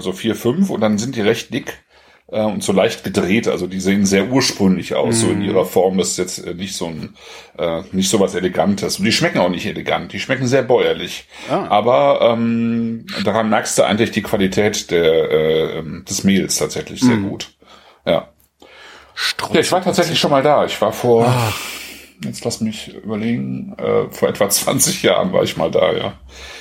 [0.00, 1.78] so vier, fünf, und dann sind die recht dick
[2.30, 3.48] äh, und so leicht gedreht.
[3.48, 5.32] Also die sehen sehr ursprünglich aus, so Mhm.
[5.32, 5.98] in ihrer Form.
[5.98, 7.14] Das ist jetzt äh, nicht so ein,
[7.58, 8.98] äh, nicht so was Elegantes.
[8.98, 10.12] Und die schmecken auch nicht elegant.
[10.12, 11.26] Die schmecken sehr bäuerlich.
[11.50, 11.66] Ah.
[11.68, 17.06] Aber ähm, daran merkst du eigentlich die Qualität der, äh, ähm, des Mehls tatsächlich Mhm.
[17.06, 17.50] sehr gut.
[18.06, 18.28] Ja.
[19.14, 20.64] Strotz Ja, ich war tatsächlich schon mal da.
[20.64, 21.26] Ich war vor,
[22.24, 26.12] jetzt lass mich überlegen, äh, vor etwa 20 Jahren war ich mal da, ja.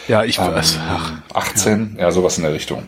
[0.08, 0.80] Ja, ich Ähm, weiß.
[0.90, 2.10] Ach, 18, ja.
[2.12, 2.88] sowas in der Richtung.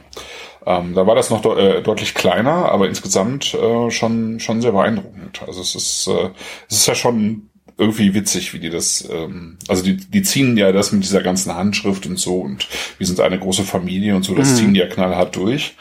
[0.65, 4.71] Ähm, da war das noch de äh, deutlich kleiner, aber insgesamt äh, schon schon sehr
[4.71, 5.41] beeindruckend.
[5.47, 6.29] Also es ist äh,
[6.69, 10.71] es ist ja schon irgendwie witzig, wie die das, ähm, also die die ziehen ja
[10.71, 12.67] das mit dieser ganzen Handschrift und so und
[12.97, 15.75] wir sind eine große Familie und so, das ziehen die ja knallhart durch.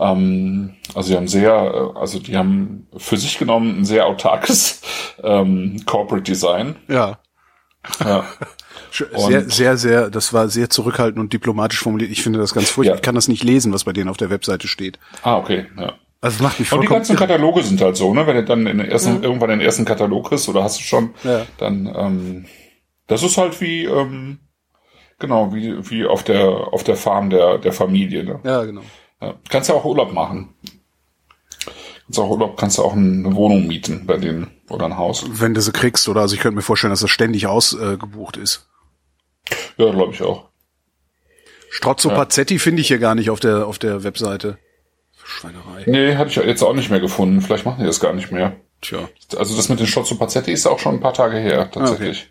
[0.00, 4.80] Ähm, also die haben sehr, äh, also die haben für sich genommen ein sehr autarkes
[5.22, 6.76] ähm, Corporate Design.
[6.88, 7.18] ja.
[8.00, 8.24] Ja.
[8.90, 12.10] Sehr, sehr, sehr, das war sehr zurückhaltend und diplomatisch formuliert.
[12.10, 12.94] Ich finde das ganz furchtbar.
[12.94, 12.96] Ja.
[12.96, 14.98] Ich kann das nicht lesen, was bei denen auf der Webseite steht.
[15.22, 15.94] Ah, okay, ja.
[16.20, 17.26] Also macht mich Und die vollkommen ganzen irre.
[17.26, 18.26] Kataloge sind halt so, ne?
[18.26, 21.10] Wenn du dann in den ersten, irgendwann den ersten Katalog kriegst oder hast du schon,
[21.22, 21.44] Ja.
[21.58, 22.46] dann ähm,
[23.08, 24.38] das ist halt wie ähm,
[25.18, 28.24] genau wie wie auf der auf der Farm der der Familie.
[28.24, 28.40] Ne?
[28.42, 28.80] Ja, genau.
[29.20, 29.34] Ja.
[29.50, 30.54] Kannst ja auch Urlaub machen.
[32.06, 35.24] Kannst auch Urlaub, kannst du auch eine Wohnung mieten bei denen oder ein Haus.
[35.28, 38.42] Wenn du sie kriegst, oder also ich könnte mir vorstellen, dass das ständig ausgebucht äh,
[38.42, 38.68] ist.
[39.76, 40.48] Ja, glaube ich auch.
[41.70, 42.16] Strozzo Ja.
[42.16, 44.58] Pazzetti finde ich hier gar nicht auf der auf der Webseite.
[45.24, 45.84] Schweinerei.
[45.86, 47.40] Nee, hatte ich jetzt auch nicht mehr gefunden.
[47.40, 48.56] Vielleicht machen die das gar nicht mehr.
[48.82, 49.08] Tja.
[49.36, 52.28] Also das mit den Schotzo Pazzetti ist auch schon ein paar Tage her, tatsächlich.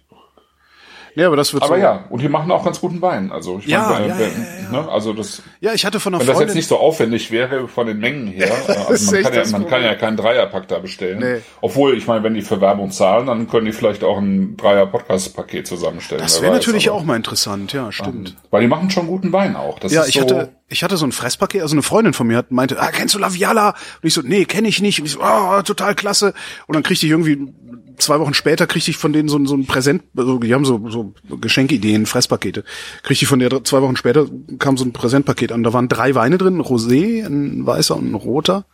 [1.16, 1.82] Ja, aber das wird Aber so.
[1.82, 3.32] ja, und die machen auch ganz guten Wein.
[3.32, 6.22] Also ich Ja, meine, ja, wenn- ja, Ne, also das Ja, ich hatte von einer
[6.22, 6.48] Wenn das Freundin.
[6.50, 9.40] jetzt nicht so aufwendig wäre von den Mengen her, äh, das also man, kann ja,
[9.40, 11.20] das man kann ja keinen Dreierpack da bestellen.
[11.20, 11.42] Nee.
[11.62, 15.68] Obwohl, ich meine, wenn die für Werbung zahlen, dann können die vielleicht auch ein Dreier-Podcast-Paket
[15.68, 16.22] zusammenstellen.
[16.24, 18.36] das wäre natürlich aber- auch mal interessant, ja, stimmt.
[18.50, 19.80] Weil die machen schon guten Wein auch.
[19.80, 22.38] Das Ja, ich so, hatte, ich hatte so ein Fresspaket, also eine Freundin von mir
[22.38, 23.70] hat, meinte, ah, kennst du Laviala?
[23.70, 23.76] Und
[24.08, 25.00] ich so, nee, kenne ich nicht.
[25.00, 26.34] Und ich so, ah, total klasse.
[26.68, 27.54] Und dann kriegte ich irgendwie,
[27.98, 30.66] zwei Wochen später kriegte ich von denen so, ein- so ein Präsent, also die haben
[30.66, 32.64] so, so Geschenkideen, Fresspakete.
[33.04, 34.28] Kriegte ich von der zwei Wochen später
[34.60, 35.64] kam so ein Präsentpaket an.
[35.64, 38.66] Da waren drei Weine drin, ein Rosé, ein weißer und ein roter.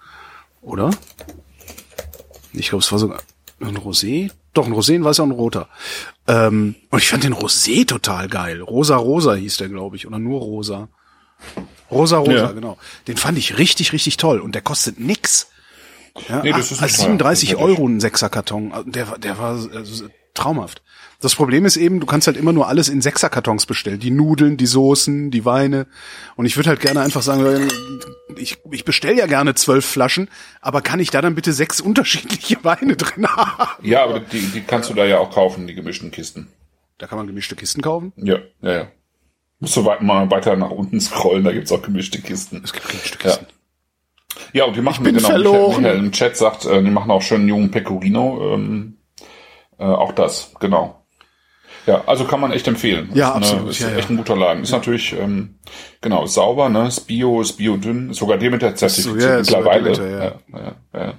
[0.62, 0.92] Oder?
[2.54, 3.20] Ich glaube, es war sogar
[3.62, 4.32] ein Rosé.
[4.54, 5.70] Doch, ein Rosé, ein weißer und ein roter.
[6.28, 8.62] Ähm, und ich fand den Rosé total geil.
[8.62, 10.08] Rosa Rosa hieß der, glaube ich.
[10.08, 10.90] Oder nur Rosa.
[11.92, 12.52] Rosa Rosa, Ja.
[12.52, 12.78] genau.
[13.08, 14.40] Den fand ich richtig, richtig toll.
[14.40, 15.48] Und der kostet nix.
[16.28, 17.78] Ja, Nee, das ist teuer, 37 tatsächlich.
[17.78, 18.72] Euro ein Sechserkarton.
[18.72, 20.82] Also Der, war- der war also, traumhaft.
[21.22, 24.00] Das Problem ist eben, du kannst halt immer nur alles in Sechserkartons bestellen.
[24.00, 25.86] Die Nudeln, die Soßen, die Weine.
[26.38, 27.68] Und ich würde halt gerne einfach sagen,
[28.38, 30.30] ich, ich bestelle ja gerne zwölf Flaschen,
[30.62, 33.86] aber kann ich da dann bitte sechs unterschiedliche Weine drin haben?
[33.86, 36.48] Ja, aber die, die kannst du da ja auch kaufen, die gemischten Kisten.
[37.00, 38.14] Da kann man gemischte Kisten kaufen.
[38.18, 38.88] Ja, ja, ja.
[39.62, 42.62] Musst du weit, mal weiter nach unten scrollen, da gibt's auch gemischte Kisten.
[42.64, 43.18] Es gibt gemischte.
[43.18, 43.46] Kisten.
[43.50, 43.52] Ja,
[44.66, 45.82] und die machen, bin genau, verloren.
[45.84, 48.98] Michael im Chat sagt, äh, die machen auch schön jungen Pecorino, ähm,
[49.78, 50.96] äh, auch das, genau.
[51.86, 53.10] Ja, also kann man echt empfehlen.
[53.14, 53.96] Ja, ist absolut, Eine, ist ja, ja.
[53.98, 54.64] echt ein guter Laden.
[54.64, 55.56] Ist natürlich, ähm,
[56.02, 59.80] genau, ist sauber, ne, ist bio, ist biodünn, ist sogar Demeter zertifiziert ja, ist sogar
[59.80, 59.94] mittlerweile.
[59.96, 60.60] Demeter, ja.
[60.60, 61.14] ja, ja, ja.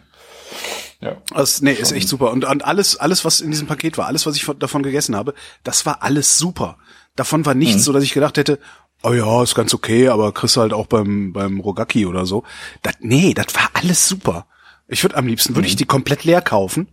[1.01, 1.17] ja.
[1.35, 2.31] Das, nee, ist echt super.
[2.31, 5.17] Und, und alles, alles, was in diesem Paket war, alles, was ich von, davon gegessen
[5.17, 6.77] habe, das war alles super.
[7.17, 7.61] Davon war Mhm.
[7.61, 8.59] nichts so, dass ich gedacht hätte,
[9.03, 12.45] oh ja, ist ganz okay, aber kriegst du halt auch beim, beim Rogaki oder so.
[12.83, 14.47] Das, nee, das war alles super.
[14.89, 15.79] Ich würde am liebsten, würde ich Mhm.
[15.79, 16.89] die komplett leer kaufen.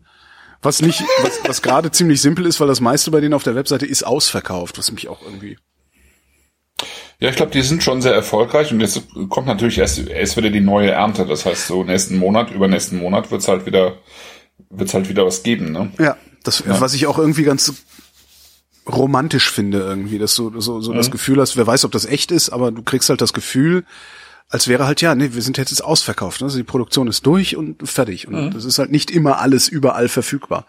[0.61, 3.55] Was nicht, was, was gerade ziemlich simpel ist, weil das meiste bei denen auf der
[3.55, 5.57] Webseite ist ausverkauft, was mich auch irgendwie.
[7.19, 10.49] Ja, ich glaube, die sind schon sehr erfolgreich und jetzt kommt natürlich erst, erst wieder
[10.51, 11.25] die neue Ernte.
[11.25, 13.97] Das heißt, so nächsten Monat, übernächsten Monat wird's halt wieder,
[14.69, 15.91] wird's halt wieder was geben, ne?
[15.99, 17.73] Ja, das, was ich auch irgendwie ganz
[18.87, 22.31] romantisch finde irgendwie, dass du so, so das Gefühl hast, wer weiß, ob das echt
[22.31, 23.83] ist, aber du kriegst halt das Gefühl,
[24.49, 26.41] als wäre halt, ja, nee, wir sind jetzt ausverkauft.
[26.41, 26.45] Ne?
[26.45, 28.27] Also die Produktion ist durch und fertig.
[28.27, 30.65] Und das ist halt nicht immer alles überall verfügbar.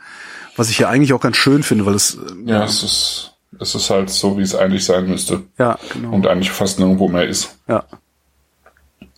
[0.56, 3.74] Was ich ja eigentlich auch ganz schön finde, weil es, äh, Ja, es ist, es
[3.76, 5.44] ist halt so, wie es eigentlich sein müsste.
[5.58, 6.12] ja, genau.
[6.12, 7.84] Und eigentlich fast nirgendwo mehr ist, ja.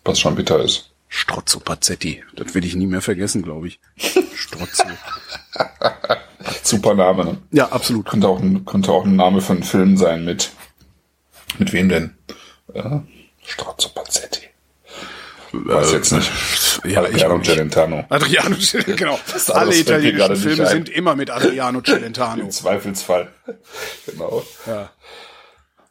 [0.05, 0.91] was schon bitter ist.
[1.09, 2.23] Strozzo Pazzetti.
[2.37, 3.81] Das will ich nie mehr vergessen, glaube ich.
[4.37, 4.85] Strozzo.
[6.63, 7.39] Super Name, ne?
[7.51, 8.07] Ja, absolut.
[8.07, 10.51] Könnte auch ein, könnte auch ein Name für einen Film sein mit,
[11.59, 12.15] mit wem denn?
[12.75, 12.99] Äh,
[13.45, 14.41] Strozzo Pazzetti.
[15.53, 16.31] Weiß jetzt nicht.
[16.85, 17.51] Ja, ich Adriano nicht.
[17.51, 18.05] Celentano.
[18.09, 19.19] Adriano, genau.
[19.33, 22.43] Das Alle italienischen Filme sind immer mit Adriano Celentano.
[22.45, 23.29] Im Zweifelsfall.
[24.07, 24.45] genau.
[24.67, 24.91] Ja.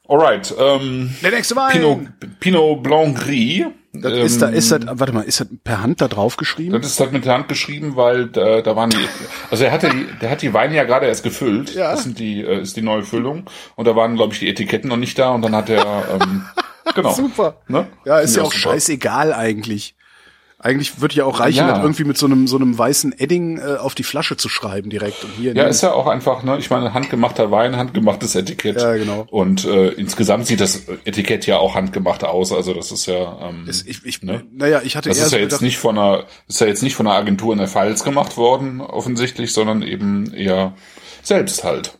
[0.08, 1.74] Alright, ähm, Der nächste Wein.
[1.74, 3.66] Pinot, Pinot Blanc Gris.
[3.92, 6.80] Das ähm, ist da, ist das, warte mal, ist das per Hand da drauf geschrieben?
[6.80, 8.98] Das ist halt mit der Hand geschrieben, weil da, da waren die,
[9.50, 11.74] also er hatte die, der hat die Weine ja gerade erst gefüllt.
[11.74, 11.92] Ja.
[11.92, 13.46] Das sind die, äh, ist die neue Füllung.
[13.76, 16.46] Und da waren, glaube ich, die Etiketten noch nicht da und dann hat er, ähm,
[16.96, 17.14] genau.
[17.14, 17.62] Super.
[17.68, 17.88] Ne?
[18.06, 18.74] Ja, ist ja auch super.
[18.74, 19.96] scheißegal eigentlich.
[20.62, 21.70] Eigentlich würde ja auch reichen, Ja.
[21.70, 24.90] das irgendwie mit so einem so einem weißen Edding äh, auf die Flasche zu schreiben
[24.90, 25.24] direkt.
[25.24, 28.76] Und hier Ja, ist ja auch einfach, ne, ich meine, handgemachter Wein, handgemachtes Etikett.
[28.82, 29.26] Ja, genau.
[29.30, 32.52] Und äh, insgesamt sieht das Etikett ja auch handgemacht aus.
[32.52, 34.44] Also das ist ja, ähm, ist, ich, ich, ne?
[34.52, 36.68] naja, ich hatte das eher ist ja so jetzt gedacht, nicht von einer, ist ja
[36.68, 40.74] jetzt nicht von einer Agentur in der Pfalz gemacht worden, offensichtlich, sondern eben eher
[41.24, 41.98] selbst halt.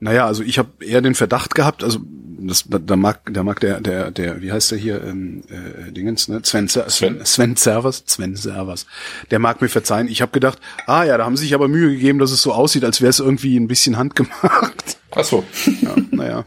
[0.00, 2.00] Naja, also ich habe eher den Verdacht gehabt, also
[2.40, 6.28] das, da, mag, da mag der, der, der, wie heißt der hier, ähm, äh, Dingens,
[6.28, 6.40] ne?
[6.42, 8.86] Sven, Sven, Sven Servers, Sven Servers.
[9.30, 10.08] Der mag mir verzeihen.
[10.08, 12.52] Ich habe gedacht, ah ja, da haben sie sich aber Mühe gegeben, dass es so
[12.52, 14.98] aussieht, als wäre es irgendwie ein bisschen handgemacht.
[15.12, 15.44] Ach so.
[15.80, 16.44] Ja, naja,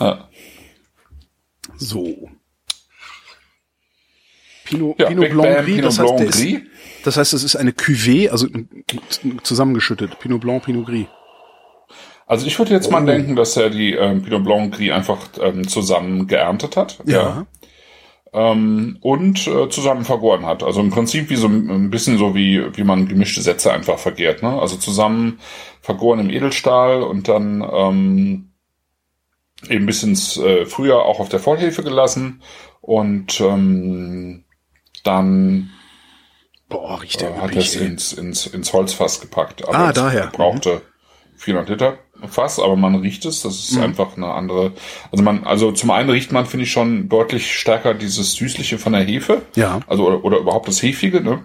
[0.00, 0.28] Ja.
[1.76, 2.28] so.
[4.64, 6.60] Pinot, Ja, Pinot Blanc Bam, Gris, Pinot das heißt, Blanc ist, Gris.
[7.04, 8.46] das heißt, es ist eine Cuvée, also
[9.42, 10.18] zusammengeschüttet.
[10.18, 11.06] Pinot Blanc, Pinot Gris.
[12.28, 12.92] Also ich würde jetzt Oh.
[12.92, 16.98] mal denken, dass er die ähm, Pinot Blanc Gris einfach ähm, zusammen geerntet hat.
[17.06, 17.46] Ja.
[18.34, 20.62] ähm, und äh, zusammen vergoren hat.
[20.62, 24.42] Also im Prinzip wie so ein bisschen so wie wie man gemischte Sätze einfach vergärt.
[24.42, 24.60] Ne?
[24.60, 25.40] Also zusammen
[25.80, 28.52] vergoren im Edelstahl und dann ähm,
[29.70, 32.42] eben bis ins äh, Frühjahr auch auf der Vollhefe gelassen
[32.82, 34.44] und ähm,
[35.04, 35.70] dann
[36.68, 39.66] Boah, riecht äh, der hat üppig, es ins, ins, ins Holzfass gepackt.
[39.66, 40.26] Aber Ah, daher.
[40.26, 40.82] brauchte
[41.36, 43.42] 400 Liter Fass, aber man riecht es.
[43.42, 43.82] Das ist Mhm.
[43.82, 44.72] einfach eine andere.
[45.12, 48.92] Also man, also zum einen riecht man finde ich schon deutlich stärker dieses süßliche von
[48.92, 49.42] der Hefe.
[49.54, 49.80] Ja.
[49.86, 51.20] Also oder, oder überhaupt das hefige.
[51.20, 51.42] Ne?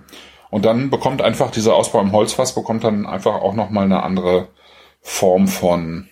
[0.49, 4.03] Und dann bekommt einfach dieser Ausbau im Holzfass bekommt dann einfach auch noch mal eine
[4.03, 4.47] andere
[5.01, 6.07] Form von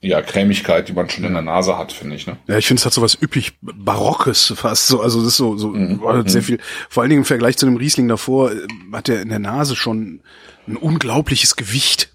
[0.00, 2.26] ja Cremigkeit, die man schon in der Nase hat, finde ich.
[2.26, 2.36] Ne?
[2.46, 5.00] Ja, ich finde, es hat so was üppig Barockes fast so.
[5.00, 6.58] Also das ist so, so ist sehr viel.
[6.88, 8.56] Vor allen Dingen im Vergleich zu dem Riesling davor äh,
[8.92, 10.20] hat der in der Nase schon
[10.68, 12.10] ein unglaubliches Gewicht.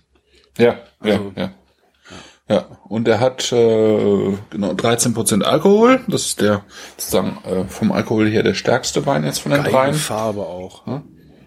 [0.58, 1.42] Ja, ja, Also- ja.
[1.44, 1.54] Ja,
[2.88, 6.02] und er hat äh, genau 13% Alkohol.
[6.08, 6.64] Das ist der
[6.98, 9.94] sozusagen äh, vom Alkohol her der stärkste Wein jetzt von den Geile dreien.
[9.94, 10.84] Farbe auch.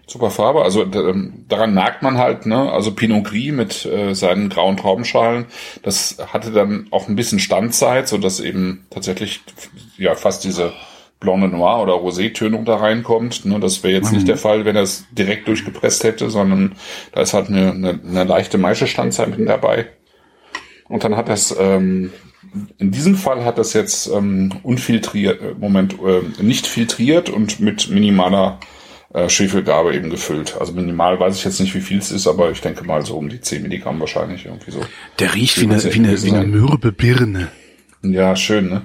[0.07, 0.61] Super Farbe.
[0.61, 5.45] Also ähm, daran merkt man halt, ne, also Pinot Gris mit äh, seinen grauen Traubenschalen,
[5.81, 9.41] das hatte dann auch ein bisschen Standzeit, so dass eben tatsächlich
[9.97, 10.73] ja fast diese
[11.19, 13.45] Blonde Noir oder Rosé-Tönung da reinkommt.
[13.45, 16.75] Ne, das wäre jetzt nicht der Fall, wenn er es direkt durchgepresst hätte, sondern
[17.11, 19.87] da ist halt eine, eine, eine leichte Maischestandzeit mit dabei.
[20.87, 22.11] Und dann hat das, ähm,
[22.77, 27.89] in diesem Fall hat das jetzt ähm, unfiltriert, äh, Moment, äh, nicht filtriert und mit
[27.89, 28.59] minimaler
[29.13, 30.57] äh, Schwefelgabe eben gefüllt.
[30.59, 33.17] Also minimal weiß ich jetzt nicht, wie viel es ist, aber ich denke mal so
[33.17, 34.81] um die 10 Milligramm wahrscheinlich irgendwie so.
[35.19, 37.49] Der riecht wie eine, wie eine, wie eine mürbe Birne.
[38.01, 38.81] Ja, schön, ne?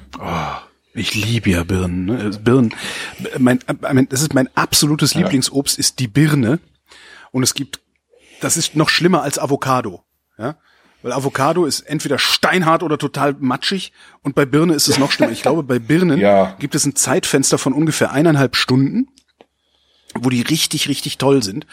[0.95, 2.07] Ich liebe ja Birnen.
[2.07, 2.31] Ne?
[2.43, 2.75] Birnen.
[3.39, 6.61] Mein, äh, mein, das ist mein absolutes Lieblingsobst ist die Birne.
[7.33, 7.81] Und es gibt,
[8.41, 10.05] das ist noch schlimmer als Avocado.
[10.39, 10.57] Ja?
[11.03, 13.93] Weil Avocado ist entweder steinhart oder total matschig.
[14.23, 15.33] Und bei Birne ist es noch schlimmer.
[15.33, 16.57] Ich glaube, bei Birnen Ja.
[16.59, 19.09] gibt es ein Zeitfenster von ungefähr eineinhalb Stunden,
[20.15, 21.67] wo die richtig, richtig toll sind.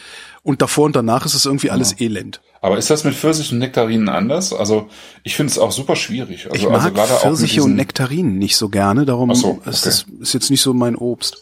[0.44, 2.42] Und davor und danach ist es irgendwie alles elend.
[2.62, 4.54] Aber ist das mit Pfirsich und Nektarinen anders?
[4.54, 4.90] Also
[5.24, 6.46] ich finde es auch super schwierig.
[6.46, 9.90] Also, Ich mag also gerade Pfirsiche und Nektarinen nicht so gerne, darum so, ist okay.
[9.90, 11.38] das ist jetzt nicht so mein Obst.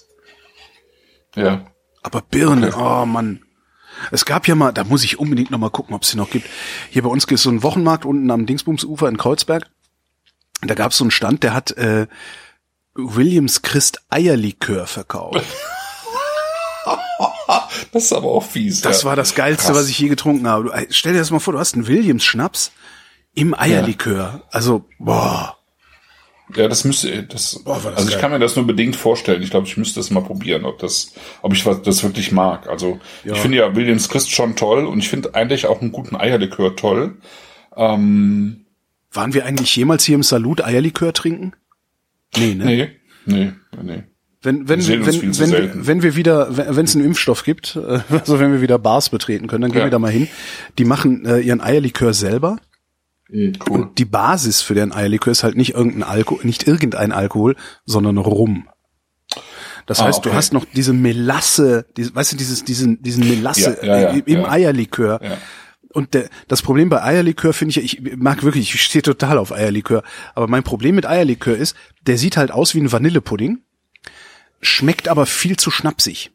[1.36, 1.66] Ja.
[2.02, 3.45] Aber Birne, oh Mann.
[4.12, 6.30] Es gab ja mal, da muss ich unbedingt noch mal gucken, ob es sie noch
[6.30, 6.48] gibt.
[6.90, 9.70] Hier bei uns ist so ein Wochenmarkt unten am Dingsbumsufer in Kreuzberg.
[10.62, 12.08] Da gab es so einen Stand, der hat äh,
[12.94, 15.44] Williams Christ Eierlikör verkauft.
[17.92, 18.82] Das ist aber auch fies.
[18.82, 19.10] Das ja.
[19.10, 19.78] war das Geilste, Krass.
[19.78, 20.66] was ich je getrunken habe.
[20.66, 22.72] Du, stell dir das mal vor, du hast einen Williams Schnaps
[23.34, 24.44] im Eierlikör.
[24.52, 25.58] Also, boah.
[26.56, 28.22] Ja, das müsste, das, Boah, das also ich geil.
[28.22, 29.42] kann mir das nur bedingt vorstellen.
[29.42, 32.68] Ich glaube, ich müsste das mal probieren, ob das, ob ich was, das wirklich mag.
[32.70, 36.16] Also, ich finde ja Williams Christ schon toll und ich finde eigentlich auch einen guten
[36.16, 37.18] Eierlikör toll.
[37.76, 38.66] Ähm,
[39.12, 41.54] Waren wir eigentlich jemals hier im Salut Eierlikör trinken?
[42.38, 42.66] Nee, ne?
[42.66, 42.90] nee,
[43.26, 44.04] nee, nee.
[44.44, 45.88] Wenn, wenn, Wir wenn, zu wenn, selten.
[45.88, 47.76] wenn wir wieder, wenn es einen Impfstoff gibt,
[48.10, 49.88] also wenn wir wieder Bars betreten können, dann gehen Ja.
[49.88, 50.28] wir da mal hin.
[50.78, 52.58] Die machen äh, ihren Eierlikör selber.
[53.30, 53.54] Cool.
[53.68, 58.18] Und die Basis für deren Eierlikör ist halt nicht irgendein Alkohol, nicht irgendein Alkohol, sondern
[58.18, 58.70] Rum.
[59.88, 60.38] Das Ah, heißt, du okay.
[60.38, 64.24] hast noch diese Melasse, diese, weißt du, dieses, diesen, diesen Melasse Ja, ja, ja, äh,
[64.26, 64.46] im.
[64.46, 65.20] Eierlikör.
[65.90, 69.52] Und der, das Problem bei Eierlikör finde ich, ich mag wirklich, ich stehe total auf
[69.52, 70.04] Eierlikör.
[70.34, 73.60] Aber mein Problem mit Eierlikör ist, der sieht halt aus wie ein Vanillepudding,
[74.62, 76.32] schmeckt aber viel zu schnapsig.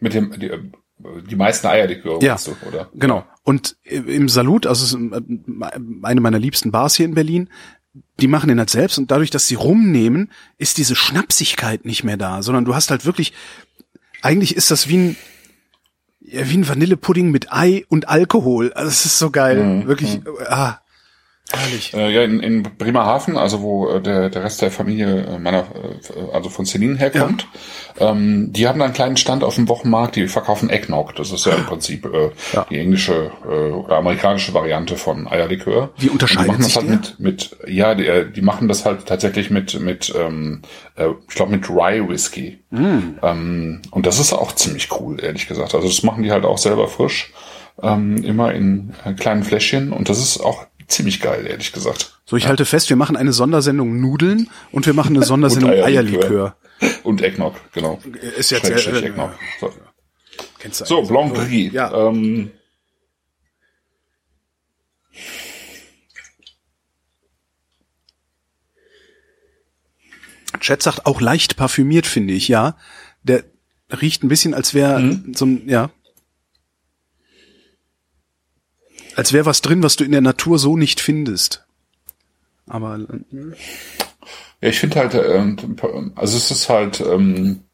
[0.00, 0.30] Mit dem,
[0.98, 2.88] die, die meisten Eierliköre, Ja, du, oder?
[2.94, 3.24] genau.
[3.44, 4.96] Und im Salut, also
[6.02, 7.48] eine meiner liebsten Bars hier in Berlin,
[8.20, 12.16] die machen den halt selbst und dadurch, dass sie rumnehmen, ist diese Schnapsigkeit nicht mehr
[12.16, 13.32] da, sondern du hast halt wirklich,
[14.22, 15.16] eigentlich ist das wie ein,
[16.20, 18.72] ja, wie ein Vanillepudding mit Ei und Alkohol.
[18.74, 20.78] Also es ist so geil, Mhm, wirklich, ah,
[21.50, 21.94] Herrlich.
[21.94, 25.60] Äh, ja, in, in Bremerhaven, also wo äh, der, der Rest der Familie äh, meiner,
[25.60, 27.46] äh, also von Celine herkommt,
[27.98, 31.14] ähm, die haben einen kleinen Stand auf dem Wochenmarkt, die verkaufen Eggnog.
[31.16, 32.66] Das ist ja im Prinzip äh, Ja.
[32.68, 35.90] die englische äh, oder amerikanische Variante von Eierlikör.
[35.96, 36.96] Wie unterscheidet Und die machen das halt der?
[36.96, 40.60] mit, mit, ja, die, äh, die machen das halt tatsächlich mit, mit ähm,
[40.96, 42.58] äh, ich glaube mit Rye Whisky.
[42.70, 43.18] Hm.
[43.22, 45.74] Ähm, und das ist auch ziemlich cool, ehrlich gesagt.
[45.74, 47.32] Also das machen die halt auch selber frisch,
[47.82, 52.18] ähm, immer in äh, kleinen Fläschchen und das ist auch ziemlich geil, ehrlich gesagt.
[52.26, 55.76] So, ich halte fest, wir machen eine Sondersendung Nudeln und wir machen eine Sondersendung Und
[55.82, 56.20] Eierlikör.
[56.24, 56.56] Eierlikör.
[57.04, 58.00] Und Eggnog, genau.
[58.36, 59.30] Ist jetzt Schrägstrich äh, Eggnog.
[59.60, 59.72] So,
[60.58, 61.02] Kennst du so?
[61.02, 61.72] Blanc Gris.
[61.72, 61.92] Ja.
[62.08, 62.50] Ähm,
[70.60, 72.76] Chat sagt auch leicht parfümiert, finde ich, ja.
[73.22, 73.44] Der
[74.00, 75.34] riecht ein bisschen, als wäre Mhm.
[75.34, 75.90] so ein, ja.
[79.18, 81.66] Als wäre was drin, was du in der Natur so nicht findest.
[82.68, 83.36] Aber äh,
[84.60, 85.56] ja, ich finde halt, ähm,
[86.14, 87.64] also es ist halt ähm,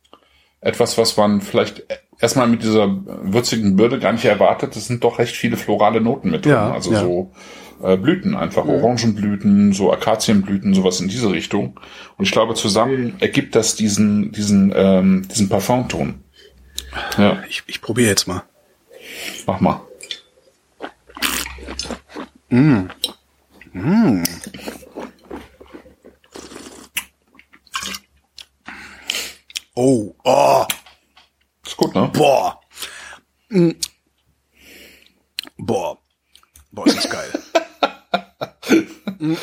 [0.63, 1.85] etwas, was man vielleicht
[2.19, 4.75] erstmal mit dieser würzigen Bürde gar nicht erwartet.
[4.75, 6.53] Es sind doch recht viele florale Noten mit drin.
[6.53, 7.01] Ja, also ja.
[7.01, 7.33] so
[7.83, 11.79] äh, Blüten einfach, Orangenblüten, so Akazienblüten, sowas in diese Richtung.
[12.17, 16.25] Und ich glaube, zusammen ergibt das diesen, diesen, ähm, diesen Parfumton.
[17.19, 18.45] Ja, ich, ich probiere jetzt mal.
[19.47, 19.83] mach mal.
[29.75, 30.65] Oh, oh,
[31.67, 32.09] Ist gut, ne?
[32.13, 32.61] boah.
[33.49, 33.71] Mm.
[35.59, 35.99] Boah.
[36.71, 37.33] Boah, ist das geil.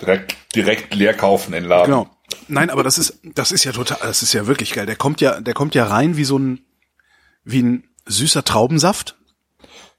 [0.00, 1.86] Direkt, direkt leer kaufen in den Laden.
[1.86, 2.10] Genau.
[2.48, 4.86] Nein, aber das ist, das ist ja total, das ist ja wirklich geil.
[4.86, 6.64] Der kommt ja, der kommt ja rein wie so ein,
[7.44, 9.16] wie ein süßer Traubensaft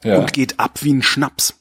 [0.03, 0.17] Ja.
[0.19, 1.56] und geht ab wie ein Schnaps.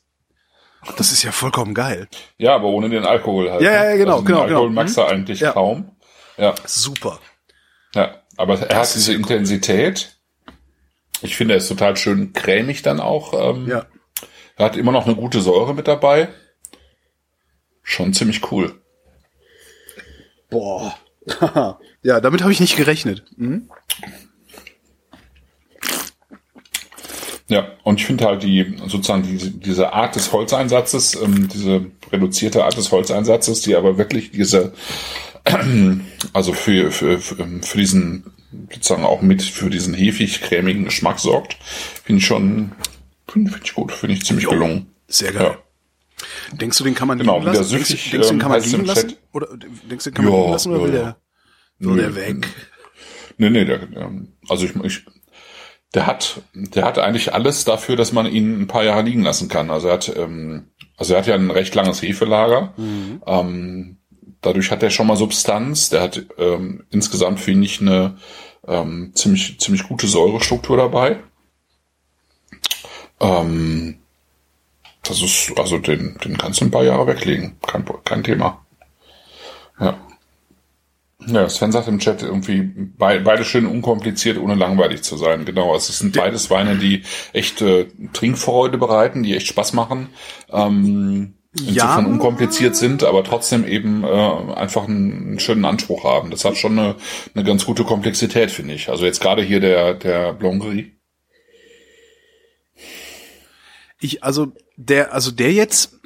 [0.97, 2.09] Das ist ja vollkommen geil.
[2.39, 3.63] ja, aber ohne den Alkohol halt.
[3.63, 4.75] Ja, ja, ja, genau, also den genau, Alkohol genau.
[4.83, 5.53] magst du eigentlich Ja.
[5.53, 5.97] kaum.
[6.37, 7.19] Ja, Super.
[7.95, 8.23] ja.
[8.37, 10.19] Aber er hat diese Intensität.
[11.23, 13.33] Ich finde, er ist total schön cremig dann auch.
[13.55, 13.87] Ähm, Ja.
[14.59, 16.29] Er hat immer noch eine gute Säure mit dabei.
[17.83, 18.81] Schon ziemlich cool.
[20.51, 20.97] Boah.
[22.03, 23.25] ja, damit habe ich nicht gerechnet.
[23.37, 23.71] Mhm.
[27.49, 32.65] Ja, und ich finde halt die, sozusagen diese, diese Art des Holzeinsatzes, ähm, diese reduzierte
[32.65, 34.73] Art des Holzeinsatzes, die aber wirklich diese,
[36.33, 38.25] also für, für, für, ähm, für diesen,
[38.73, 41.57] sozusagen auch mit für diesen hefig-cremigen Geschmack sorgt,
[42.05, 42.73] finde ich schon,
[43.29, 44.51] finde find ich gut, finde ich ziemlich Jo.
[44.51, 44.87] gelungen.
[45.09, 45.57] Sehr geil.
[46.51, 46.57] Ja.
[46.57, 47.71] Denkst du, den kann man Genau, liegen wieder lassen?
[47.71, 49.09] Süffig, denkst du, den kann ähm, man im liegen lassen?
[49.11, 49.19] Chat.
[49.33, 49.49] Oder
[49.91, 51.17] denkst du, den kann man Ja, liegen lassen oder will der,
[51.79, 52.47] will der weg?
[53.39, 55.05] Nee, nee, der, ähm, also ich, ich,
[55.97, 59.49] der hat, der hat eigentlich alles dafür, dass man ihn ein paar Jahre liegen lassen
[59.49, 59.71] kann.
[59.71, 62.75] Also er hat, ähm, also er hat ja ein recht langes Hefelager.
[63.27, 63.97] Ähm,
[64.43, 65.89] dadurch hat er schon mal Substanz.
[65.89, 68.19] Der hat ähm, insgesamt finde ich eine
[68.69, 71.17] ähm, ziemlich ziemlich gute Säurestruktur dabei.
[73.19, 73.97] Ähm,
[75.03, 78.67] das ist also den den kannst du ein paar Jahre weglegen, kein kein Thema.
[79.81, 79.97] Ja.
[81.27, 85.45] Ja, Sven sagt im Chat irgendwie be beide schön unkompliziert, ohne langweilig zu sein.
[85.45, 90.09] Genau, es sind beides Weine, die echt äh, Trinkfreude bereiten, die echt Spaß machen.
[90.53, 92.11] Ähm, insofern Ja.
[92.11, 96.31] unkompliziert sind, aber trotzdem eben äh, einfach einen, schönen Anspruch haben.
[96.31, 96.95] Das hat schon eine,
[97.35, 98.89] eine ganz gute Komplexität, finde ich.
[98.89, 100.87] Also jetzt gerade hier der der Blanc Gris.
[104.01, 105.99] Ich, also, der, also der jetzt,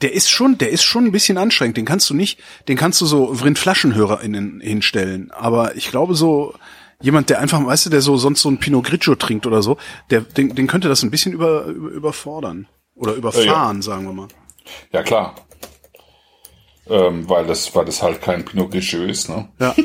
[0.00, 1.76] der ist schon, der ist schon ein bisschen anstrengend.
[1.76, 5.30] Den kannst du nicht, den kannst du so Vrind-FlaschenhörerInnen hinstellen.
[5.32, 6.54] Aber ich glaube so,
[7.00, 9.76] jemand, der einfach, weißt du, der so sonst so ein Pinot Grigio trinkt oder so,
[10.10, 12.66] der, den, den könnte das ein bisschen über, über, überfordern.
[12.94, 14.28] Oder überfahren, sagen wir mal.
[14.92, 15.34] Ja klar.
[16.90, 19.48] Ähm, weil das, weil das halt kein Pinot Grigio ist, ne?
[19.58, 19.74] Ja.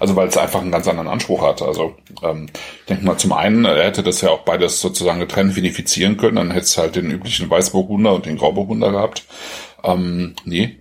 [0.00, 1.62] Also weil es einfach einen ganz anderen Anspruch hat.
[1.62, 2.46] Also ähm,
[2.80, 6.36] ich denke mal, zum einen, er hätte das ja auch beides sozusagen getrennt vinifizieren können,
[6.36, 9.24] dann hätte es halt den üblichen Weißburgunder und den Grauburgunder gehabt.
[9.82, 10.78] Ähm, nee.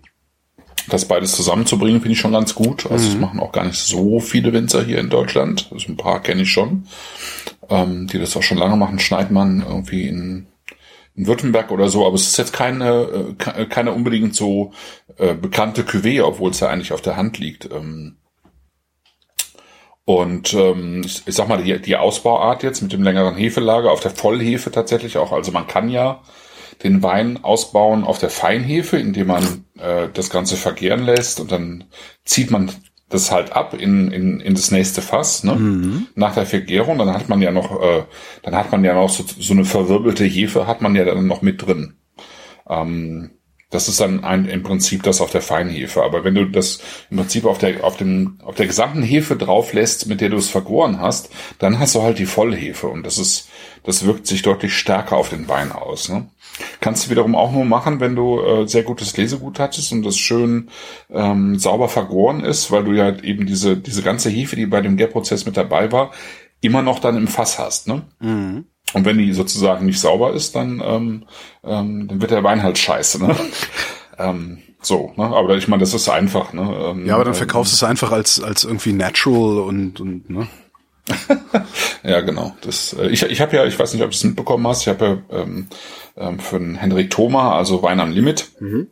[0.90, 2.90] Das beides zusammenzubringen, finde ich schon ganz gut.
[2.90, 5.68] Also das machen auch gar nicht so viele Winzer hier in Deutschland.
[5.72, 6.88] Also ein paar kenne ich schon,
[7.70, 9.00] ähm, die das auch schon lange machen.
[9.00, 10.48] Schneidmann irgendwie in,
[11.18, 14.72] in Württemberg oder so, aber es ist jetzt keine, äh, ke- keine unbedingt so
[15.18, 17.70] äh, bekannte Cuvée, obwohl es ja eigentlich auf der Hand liegt.
[17.72, 18.18] Ähm,
[20.06, 24.12] und ähm, ich, sag mal, die, die Ausbauart jetzt mit dem längeren Hefelager auf der
[24.12, 25.34] Vollhefe tatsächlich auch.
[25.34, 26.22] Also man kann ja
[26.84, 31.86] den Wein ausbauen auf der Feinhefe, indem man äh, das Ganze vergären lässt und dann
[32.24, 32.72] zieht man
[33.10, 35.54] das halt ab in, in, in das nächste Fass, ne?
[36.16, 38.04] Nach der Vergärung, dann hat man ja noch, äh,
[38.44, 41.42] dann hat man ja noch so, so eine verwirbelte Hefe, hat man ja dann noch
[41.42, 41.96] mit drin.
[42.70, 43.32] Ähm,
[43.70, 46.02] das ist dann ein, im Prinzip das auf der Feinhefe.
[46.02, 49.74] Aber wenn du das im Prinzip auf der, auf dem, auf der gesamten Hefe drauf
[49.74, 52.88] lässt, mit der du es vergoren hast, dann hast du halt die Vollhefe.
[52.88, 53.50] Und das ist,
[53.84, 56.08] das wirkt sich deutlich stärker auf den Wein aus.
[56.08, 56.30] Ne?
[56.80, 60.18] Kannst du wiederum auch nur machen, wenn du äh, sehr gutes Lesegut hattest und das
[60.18, 60.70] schön
[61.10, 64.96] ähm, sauber vergoren ist, weil du ja eben diese, diese ganze Hefe, die bei dem
[64.96, 66.12] Gärprozess mit dabei war,
[66.62, 67.90] immer noch dann im Fass hast.
[67.90, 68.04] Ne?
[68.20, 68.66] Mhm.
[68.94, 71.24] Und wenn die sozusagen nicht sauber ist, dann, ähm,
[71.64, 73.26] ähm, dann wird der Wein halt scheiße.
[73.26, 73.36] Ne?
[74.18, 75.26] ähm, so, ne?
[75.26, 76.54] aber ich meine, das ist einfach.
[76.54, 76.62] Ne?
[76.62, 80.48] Ähm, ja, aber dann verkaufst du es einfach als als irgendwie natural und und ne.
[82.04, 82.56] ja, genau.
[82.62, 84.88] Das, äh, ich ich habe ja, ich weiß nicht, ob du es mitbekommen hast, ich
[84.88, 85.68] habe ja ähm,
[86.16, 88.88] ähm, für den Henrik Thoma, also Wein am Limit, mhm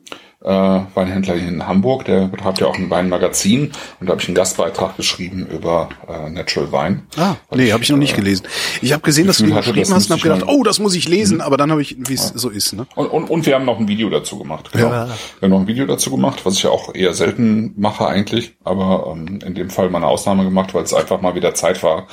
[0.50, 4.36] Weinhändler hier in Hamburg, der betreibt ja auch ein Weinmagazin und da habe ich einen
[4.36, 7.04] Gastbeitrag geschrieben über äh, Natural Wine.
[7.18, 8.46] Ah, nee, habe ich noch nicht äh, gelesen.
[8.82, 11.08] Ich habe gesehen, dass du ihn geschrieben hast und habe gedacht, oh, das muss ich
[11.08, 11.42] lesen, mhm.
[11.42, 12.38] aber dann habe ich, wie es ja.
[12.38, 12.74] so ist.
[12.74, 12.86] Ne?
[12.96, 14.72] Und, und, und wir haben noch ein Video dazu gemacht.
[14.72, 14.90] Genau.
[14.90, 15.08] Ja.
[15.08, 18.56] Wir haben noch ein Video dazu gemacht, was ich ja auch eher selten mache eigentlich,
[18.64, 21.82] aber ähm, in dem Fall mal eine Ausnahme gemacht, weil es einfach mal wieder Zeit
[21.82, 22.06] war,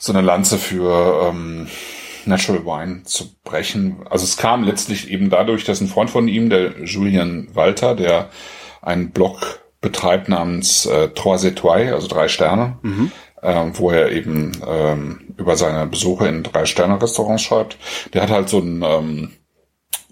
[0.00, 1.68] so eine Lanze für ähm,
[2.28, 4.06] Natural Wine zu brechen.
[4.08, 8.30] Also es kam letztlich eben dadurch, dass ein Freund von ihm, der Julian Walter, der
[8.82, 13.12] einen Blog betreibt namens äh, Trois Étoiles, also drei Sterne, mhm.
[13.42, 17.78] äh, wo er eben ähm, über seine Besuche in drei Sterne Restaurants schreibt.
[18.12, 19.30] Der hat halt so ein ähm,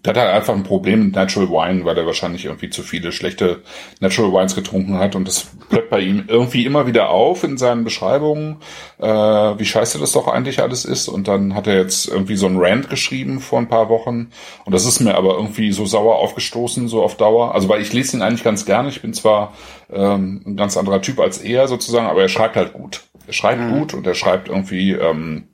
[0.04, 3.10] der hat halt einfach ein Problem mit Natural Wine, weil er wahrscheinlich irgendwie zu viele
[3.12, 3.62] schlechte
[4.00, 7.82] Natural Wines getrunken hat und das plöppt bei ihm irgendwie immer wieder auf in seinen
[7.82, 8.58] Beschreibungen,
[8.98, 12.46] äh, wie scheiße das doch eigentlich alles ist und dann hat er jetzt irgendwie so
[12.46, 14.30] ein Rant geschrieben vor ein paar Wochen
[14.64, 17.54] und das ist mir aber irgendwie so sauer aufgestoßen, so auf Dauer.
[17.54, 19.54] Also weil ich lese ihn eigentlich ganz gerne, ich bin zwar
[19.90, 23.02] ähm, ein ganz anderer Typ als er sozusagen, aber er schreibt halt gut.
[23.26, 23.78] Er schreibt mhm.
[23.78, 25.48] gut und er schreibt irgendwie ähm,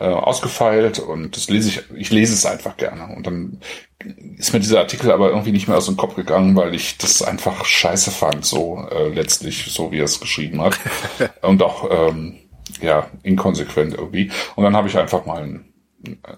[0.00, 3.14] äh, ausgefeilt und das lese ich, ich lese es einfach gerne.
[3.16, 3.60] Und dann
[4.36, 7.22] ist mir dieser Artikel aber irgendwie nicht mehr aus dem Kopf gegangen, weil ich das
[7.22, 10.78] einfach scheiße fand, so äh, letztlich, so wie er es geschrieben hat.
[11.42, 12.38] und auch ähm,
[12.80, 14.30] ja, inkonsequent irgendwie.
[14.56, 15.72] Und dann habe ich einfach mal ein,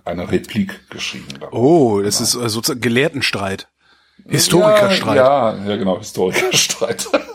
[0.04, 1.26] eine Replik geschrieben.
[1.38, 1.52] Darüber.
[1.52, 3.68] Oh, das ist äh, sozusagen Gelehrtenstreit.
[4.26, 5.16] Historikerstreit.
[5.16, 7.08] Ja, ja, ja, genau, Historikerstreit.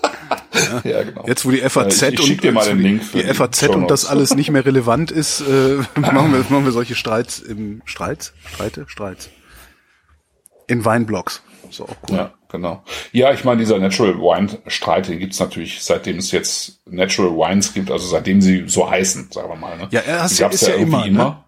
[0.84, 1.26] ja, genau.
[1.28, 4.66] Jetzt, wo die FAZ ich, ich und die, die FAZ und das alles nicht mehr
[4.66, 8.34] relevant ist, äh, machen, wir, machen wir solche Streits im Streits?
[8.53, 8.86] Streite?
[8.88, 9.30] Streits.
[10.68, 11.41] In Weinblocks.
[11.70, 12.18] So auch cool.
[12.18, 12.84] Ja, genau.
[13.12, 17.74] Ja, ich meine, dieser Natural Wine Streit, den gibt's natürlich, seitdem es jetzt Natural Wines
[17.74, 19.78] gibt, also seitdem sie so heißen, sagen wir mal.
[19.78, 19.88] Ne?
[19.91, 21.06] Ja, er hast ist ja, ja immer.
[21.06, 21.24] immer.
[21.24, 21.45] Ne?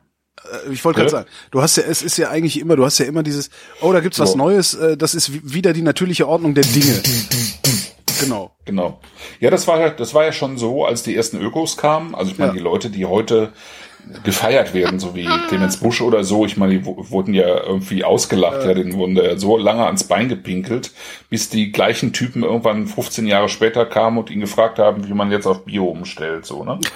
[0.68, 2.98] Äh, ich wollte gerade sagen, du hast ja, es ist ja eigentlich immer, du hast
[2.98, 3.50] ja immer dieses,
[3.82, 4.38] oh, da gibt's was so.
[4.38, 7.02] Neues, äh, das ist wieder die natürliche Ordnung der Dinge.
[8.20, 8.52] Genau.
[8.66, 9.00] Genau.
[9.40, 12.16] Ja, das war ja, das war ja schon so, als die ersten Ökos kamen.
[12.16, 12.58] Also ich meine, ja.
[12.58, 13.54] die Leute, die heute
[14.24, 16.46] gefeiert werden, so wie Clemens Busch oder so.
[16.46, 20.30] Ich meine, die wurden ja irgendwie ausgelacht, ja, denen wurden ja so lange ans Bein
[20.30, 20.92] gepinkelt,
[21.30, 25.32] bis die gleichen Typen irgendwann 15 Jahre später kamen und ihn gefragt haben, wie man
[25.32, 26.80] jetzt auf Bio umstellt, so, ne?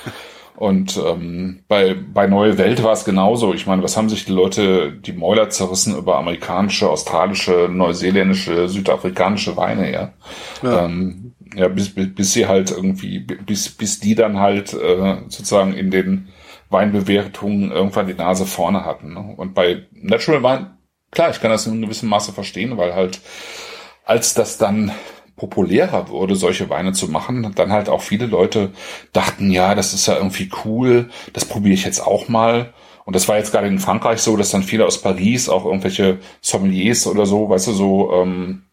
[0.61, 3.51] Und ähm, bei, bei Neue Welt war es genauso.
[3.51, 9.57] Ich meine, was haben sich die Leute die Mäuler zerrissen über amerikanische, australische, neuseeländische, südafrikanische
[9.57, 10.13] Weine, ja?
[10.61, 15.21] Ja, ähm, ja bis, bis, bis sie halt irgendwie, bis, bis die dann halt äh,
[15.29, 16.27] sozusagen in den
[16.69, 19.15] Weinbewertungen irgendwann die Nase vorne hatten.
[19.15, 19.33] Ne?
[19.35, 20.77] Und bei Natural Wein,
[21.09, 23.19] klar, ich kann das in gewissem Maße verstehen, weil halt
[24.05, 24.91] als das dann
[25.41, 28.69] populärer wurde, solche Weine zu machen, dann halt auch viele Leute
[29.11, 32.73] dachten, ja, das ist ja irgendwie cool, das probiere ich jetzt auch mal.
[33.05, 36.19] Und das war jetzt gerade in Frankreich so, dass dann viele aus Paris, auch irgendwelche
[36.41, 38.67] Sommeliers oder so, weißt du, so ähm,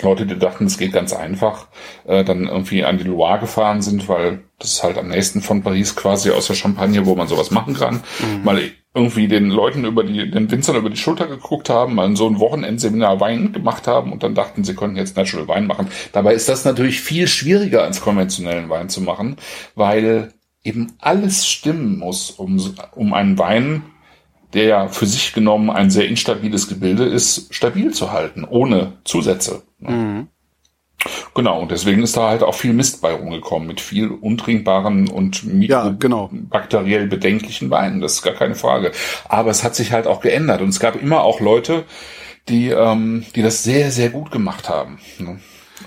[0.00, 1.68] Leute, die dachten, es geht ganz einfach,
[2.06, 5.62] äh, dann irgendwie an die Loire gefahren sind, weil das ist halt am nächsten von
[5.62, 8.02] Paris quasi aus der Champagne, wo man sowas machen kann.
[8.20, 8.42] Mhm.
[8.42, 8.62] Mal
[8.92, 12.40] irgendwie den Leuten über die, den Winzern über die Schulter geguckt haben, mal so ein
[12.40, 15.88] Wochenendseminar Wein gemacht haben und dann dachten, sie könnten jetzt Natural Wein machen.
[16.12, 19.36] Dabei ist das natürlich viel schwieriger als konventionellen Wein zu machen,
[19.76, 20.32] weil
[20.64, 22.60] eben alles stimmen muss, um,
[22.92, 23.82] um einen Wein,
[24.54, 29.62] der ja für sich genommen ein sehr instabiles Gebilde ist, stabil zu halten, ohne Zusätze.
[29.78, 30.28] Mhm.
[31.34, 35.44] Genau, und deswegen ist da halt auch viel Mist bei rumgekommen, mit viel untrinkbaren und
[35.44, 37.10] mikrobakteriell ja, genau.
[37.10, 38.92] bedenklichen Weinen, das ist gar keine Frage.
[39.28, 41.84] Aber es hat sich halt auch geändert und es gab immer auch Leute,
[42.48, 44.98] die, ähm, die das sehr, sehr gut gemacht haben.
[45.18, 45.40] Ne?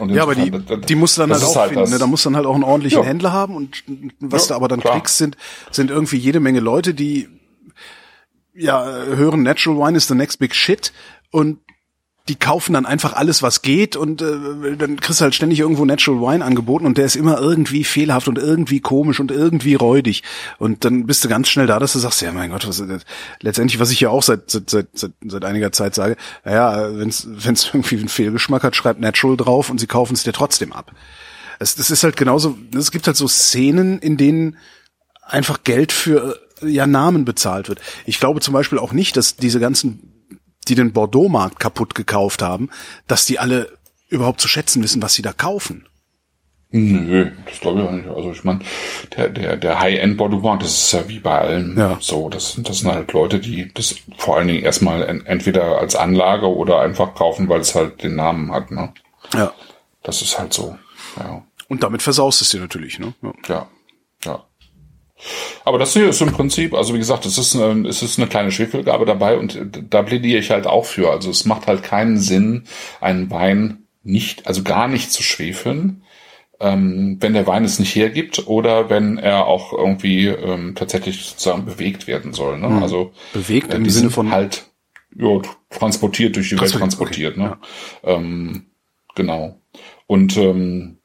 [0.07, 1.91] ja, aber die, die musst du dann halt auch halt finden.
[1.91, 1.99] Ne?
[1.99, 3.05] Da musst du dann halt auch einen ordentlichen ja.
[3.05, 3.83] Händler haben und
[4.19, 4.95] was ja, du aber dann klar.
[4.95, 5.37] kriegst, sind,
[5.71, 7.29] sind irgendwie jede Menge Leute, die
[8.55, 10.93] ja hören Natural Wine is the next big shit
[11.31, 11.59] und
[12.29, 15.83] die kaufen dann einfach alles, was geht und äh, dann kriegst du halt ständig irgendwo
[15.83, 20.23] Natural Wine angeboten und der ist immer irgendwie fehlerhaft und irgendwie komisch und irgendwie räudig
[20.57, 23.05] und dann bist du ganz schnell da, dass du sagst, ja mein Gott, was ist
[23.41, 26.15] letztendlich, was ich ja auch seit seit seit, seit, seit einiger Zeit sage,
[26.45, 27.25] naja, wenn es
[27.73, 30.93] irgendwie einen Fehlgeschmack hat, schreibt Natural drauf und sie kaufen es dir trotzdem ab.
[31.59, 34.57] Es, das ist halt genauso, es gibt halt so Szenen, in denen
[35.23, 37.81] einfach Geld für ja Namen bezahlt wird.
[38.05, 40.12] Ich glaube zum Beispiel auch nicht, dass diese ganzen
[40.65, 42.69] die den Bordeaux-Markt kaputt gekauft haben,
[43.07, 43.77] dass die alle
[44.09, 45.87] überhaupt zu schätzen wissen, was sie da kaufen.
[46.75, 48.07] Nö, das glaube ich auch nicht.
[48.07, 48.59] Also ich meine,
[49.15, 51.97] der, der, der High-End-Bordeaux-Markt, das ist ja wie bei allen ja.
[52.01, 52.29] so.
[52.29, 56.79] Das, das sind halt Leute, die das vor allen Dingen erstmal entweder als Anlage oder
[56.79, 58.71] einfach kaufen, weil es halt den Namen hat.
[58.71, 58.91] Ne?
[59.35, 59.53] Ja.
[60.01, 60.75] Das ist halt so.
[61.17, 61.43] Ja.
[61.67, 62.97] Und damit versaust es dir natürlich.
[62.97, 63.13] Ne?
[63.21, 63.33] Ja.
[63.47, 63.67] ja.
[65.63, 68.27] Aber das hier ist im Prinzip, also wie gesagt, es ist, eine, es ist eine
[68.27, 69.59] kleine Schwefelgabe dabei und
[69.89, 71.11] da plädiere ich halt auch für.
[71.11, 72.65] Also es macht halt keinen Sinn,
[72.99, 76.03] einen Wein nicht, also gar nicht zu schwefeln,
[76.59, 81.65] ähm, wenn der Wein es nicht hergibt oder wenn er auch irgendwie ähm, tatsächlich sozusagen
[81.65, 82.57] bewegt werden soll.
[82.57, 82.69] Ne?
[82.69, 82.83] Mhm.
[82.83, 84.65] Also bewegt äh, im Sinne von halt
[85.15, 87.37] ja, transportiert durch die Welt transportiert.
[87.37, 87.43] Okay.
[87.43, 87.57] Ne?
[88.03, 88.15] Ja.
[88.15, 88.65] Ähm,
[89.15, 89.61] genau.
[90.07, 90.99] Und ähm,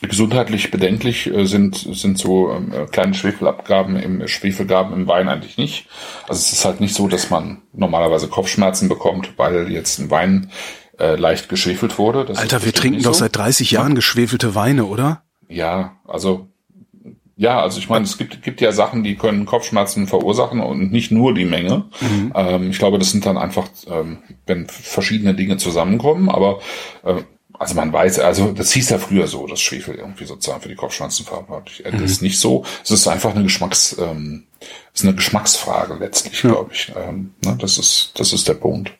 [0.00, 5.56] Gesundheitlich bedenklich äh, sind, sind so ähm, äh, kleine Schwefelabgaben im Schwefelgaben im Wein eigentlich
[5.56, 5.86] nicht.
[6.28, 10.50] Also es ist halt nicht so, dass man normalerweise Kopfschmerzen bekommt, weil jetzt ein Wein
[10.98, 12.24] äh, leicht geschwefelt wurde.
[12.24, 13.20] Das Alter, wir trinken doch so.
[13.20, 15.22] seit 30 Jahren geschwefelte Weine, oder?
[15.48, 16.48] Ja, also
[17.40, 21.12] ja, also ich meine, es gibt, gibt ja Sachen, die können Kopfschmerzen verursachen und nicht
[21.12, 21.84] nur die Menge.
[22.00, 22.32] Mhm.
[22.34, 26.58] Ähm, ich glaube, das sind dann einfach, ähm, wenn verschiedene Dinge zusammenkommen, aber
[27.04, 27.22] äh,
[27.58, 30.76] also man weiß, also das hieß ja früher so, dass Schwefel irgendwie sozusagen für die
[30.76, 31.92] Kopfschmerzen verantwortlich ist.
[31.92, 32.00] Mhm.
[32.00, 32.64] Das ist nicht so.
[32.84, 34.44] Es ist einfach eine Geschmacks, ähm,
[34.94, 36.50] ist eine Geschmacksfrage letztlich, ja.
[36.50, 36.92] glaube ich.
[36.96, 38.92] Ähm, ne, das ist, das ist der Punkt.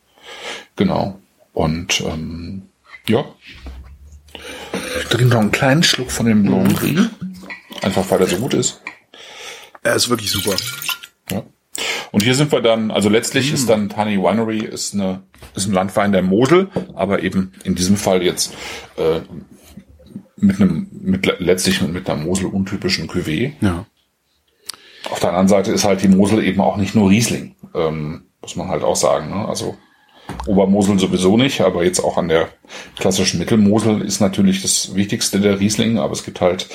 [0.77, 1.21] Genau.
[1.53, 2.69] Und ähm,
[3.07, 3.25] ja.
[5.01, 7.09] Ich trinke noch einen kleinen Schluck von dem Blanc Gris.
[7.83, 8.81] Einfach weil er so gut ist.
[9.83, 10.57] Er ist wirklich super.
[11.31, 11.45] Ja.
[12.11, 13.55] Und hier sind wir dann, also letztlich mm.
[13.55, 15.23] ist dann Tiny Winery ist eine
[15.55, 18.55] ist ein Landwein der Mosel, aber eben in diesem Fall jetzt
[18.97, 19.21] äh,
[20.37, 23.53] mit einem mit letztlich mit einer Mosel untypischen Cuvée.
[23.61, 23.87] Ja.
[25.11, 28.57] Auf der anderen Seite ist halt die Mosel eben auch nicht nur Riesling, ähm, muss
[28.57, 29.31] man halt auch sagen.
[29.31, 29.49] Ne?
[29.49, 29.77] Also
[30.47, 32.49] Obermosel sowieso nicht, aber jetzt auch an der
[32.97, 36.69] klassischen Mittelmosel ist natürlich das Wichtigste der Riesling, aber es gibt halt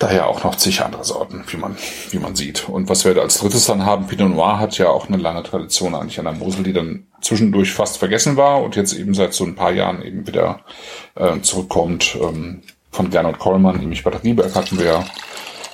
[0.00, 1.76] Daher auch noch zig andere Sorten, wie man,
[2.08, 2.70] wie man sieht.
[2.70, 5.94] Und was wir als drittes dann haben, Pinot Noir hat ja auch eine lange Tradition
[5.94, 9.44] eigentlich an der Mosel, die dann zwischendurch fast vergessen war und jetzt eben seit so
[9.44, 10.60] ein paar Jahren eben wieder
[11.16, 12.16] äh, zurückkommt.
[12.18, 15.04] Ähm, von Gernot Kollmann, nämlich bei der Rieberg hatten wir ja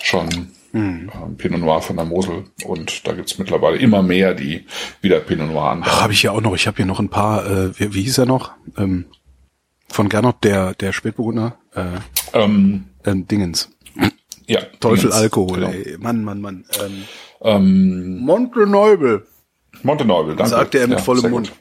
[0.02, 0.28] schon
[0.72, 1.10] hm.
[1.14, 4.66] ähm, Pinot Noir von der Mosel und da gibt's mittlerweile immer mehr, die
[5.02, 5.92] wieder Pinot Noir anbauen.
[5.94, 6.56] Ach, habe ich ja auch noch.
[6.56, 8.50] Ich habe hier noch ein paar, äh, wie, wie hieß er noch?
[8.76, 9.06] Ähm,
[9.88, 11.58] von Gernot, der, der Spätburgunder.
[11.74, 12.00] Äh,
[12.34, 13.70] ähm, ähm, Dingens.
[14.46, 14.62] Ja.
[14.80, 15.70] Teufel Alkohol, genau.
[15.70, 15.96] ey.
[15.98, 16.64] Mann, Mann, Mann.
[16.80, 17.04] Ähm,
[17.40, 19.26] ähm, Monteneubel.
[19.82, 20.50] Monteneubel, danke.
[20.50, 21.52] Sagte er mit ja, vollem Mund.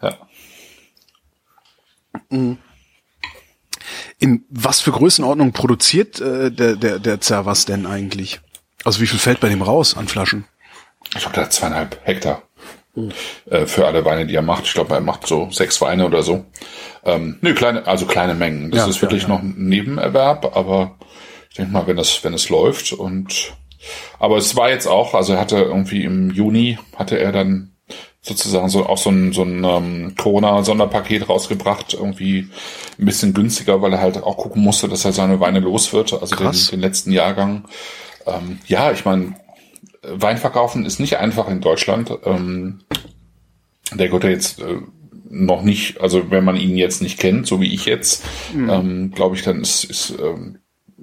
[0.00, 0.16] Ja.
[2.30, 2.58] Mhm.
[4.18, 8.40] In was für Größenordnung produziert äh, der, der, der Zervas denn eigentlich?
[8.84, 10.44] Also wie viel fällt bei dem raus an Flaschen?
[11.14, 12.42] Ich glaube, der hat zweieinhalb Hektar.
[12.94, 13.12] Mhm.
[13.50, 14.64] Äh, für alle Weine, die er macht.
[14.64, 16.46] Ich glaube, er macht so sechs Weine oder so.
[17.04, 18.70] Ähm, nö, kleine, also kleine Mengen.
[18.70, 19.34] Das ja, ist wirklich ja, ja.
[19.34, 20.96] noch ein Nebenerwerb, aber
[21.54, 23.54] ich denke mal, wenn es, wenn es läuft und
[24.18, 27.76] aber es war jetzt auch, also er hatte irgendwie im Juni hatte er dann
[28.22, 32.48] sozusagen so auch so ein, so ein ähm, Corona-Sonderpaket rausgebracht, irgendwie
[32.98, 36.12] ein bisschen günstiger, weil er halt auch gucken musste, dass er seine Weine los wird,
[36.12, 37.66] also den, den, letzten Jahrgang.
[38.26, 39.36] Ähm, ja, ich meine,
[40.02, 42.18] Wein verkaufen ist nicht einfach in Deutschland.
[42.24, 42.80] Ähm,
[43.92, 44.78] der gehört ja jetzt äh,
[45.30, 48.70] noch nicht, also wenn man ihn jetzt nicht kennt, so wie ich jetzt, mhm.
[48.70, 50.58] ähm, glaube ich, dann ist, ist ähm,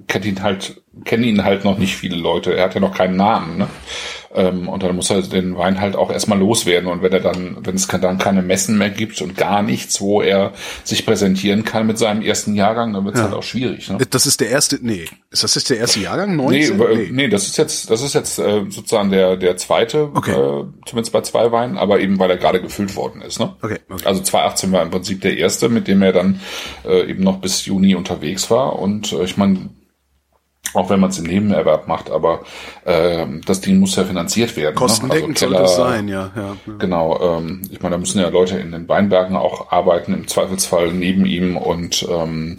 [0.06, 2.54] kennt ihn halt, kennen ihn halt noch nicht viele Leute.
[2.54, 3.68] Er hat ja noch keinen Namen, ne?
[4.34, 6.88] Ähm, und dann muss er den Wein halt auch erstmal loswerden.
[6.88, 10.22] Und wenn er dann, wenn es dann keine Messen mehr gibt und gar nichts, wo
[10.22, 10.52] er
[10.84, 13.26] sich präsentieren kann mit seinem ersten Jahrgang, dann wird es ja.
[13.26, 13.90] halt auch schwierig.
[13.90, 13.98] Ne?
[14.08, 16.36] Das ist der erste, nee, ist das jetzt der erste Jahrgang?
[16.36, 16.78] 19?
[16.78, 20.32] Nee, nee, nee, das ist jetzt, das ist jetzt äh, sozusagen der der zweite, okay.
[20.32, 23.38] äh, zumindest bei zwei Weinen, aber eben weil er gerade gefüllt worden ist.
[23.38, 23.54] Ne?
[23.60, 24.04] Okay, okay.
[24.06, 26.40] Also 2018 war im Prinzip der erste, mit dem er dann
[26.86, 28.78] äh, eben noch bis Juni unterwegs war.
[28.78, 29.68] Und äh, ich meine,
[30.74, 32.42] auch wenn man es im Nebenerwerb macht, aber
[32.84, 34.74] äh, das Ding muss ja finanziert werden.
[34.74, 35.46] Kostendeckend ne?
[35.46, 36.30] also Keller, sollte es sein, ja.
[36.34, 36.74] ja, ja.
[36.78, 40.92] Genau, ähm, ich meine, da müssen ja Leute in den Weinbergen auch arbeiten, im Zweifelsfall
[40.92, 42.56] neben ihm und ähm,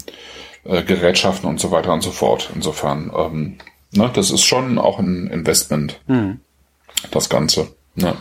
[0.63, 2.49] äh, Gerätschaften und so weiter und so fort.
[2.55, 3.57] Insofern, ähm,
[3.91, 6.39] ne, das ist schon auch ein Investment, hm.
[7.11, 7.67] das Ganze.
[7.95, 8.15] Ne?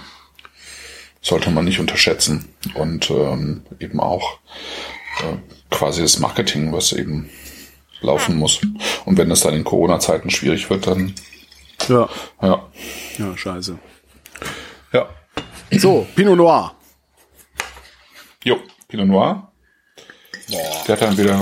[1.22, 2.48] sollte man nicht unterschätzen.
[2.74, 4.38] Und ähm, eben auch
[5.20, 5.36] äh,
[5.70, 7.30] quasi das Marketing, was eben
[8.02, 8.60] laufen muss.
[9.04, 11.14] Und wenn das dann in Corona-Zeiten schwierig wird, dann
[11.88, 12.08] Ja.
[12.40, 12.68] ja.
[13.18, 13.78] Ja, scheiße.
[14.92, 15.08] Ja.
[15.70, 16.74] So, Pinot Noir.
[18.44, 19.48] Jo, Pinot Noir.
[20.86, 21.40] Der hat dann wieder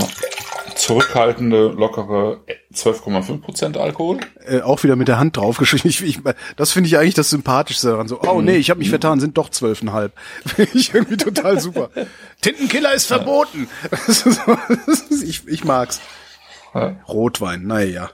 [0.75, 2.41] zurückhaltende, lockere
[2.73, 4.19] 12,5% Alkohol.
[4.45, 5.89] Äh, auch wieder mit der Hand draufgeschrieben.
[5.89, 6.19] Ich, ich,
[6.55, 8.07] das finde ich eigentlich das Sympathischste daran.
[8.07, 10.13] So, oh nee, ich habe mich vertan, sind doch zwölfeinhalb.
[10.45, 11.89] Finde ich irgendwie total super.
[12.41, 13.67] Tintenkiller ist verboten.
[15.23, 15.99] Ich, ich mag's.
[16.73, 16.95] Ja.
[17.07, 18.11] Rotwein, naja.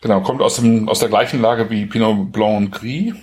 [0.00, 3.14] Genau, kommt aus, dem, aus der gleichen Lage wie Pinot Blanc Gris.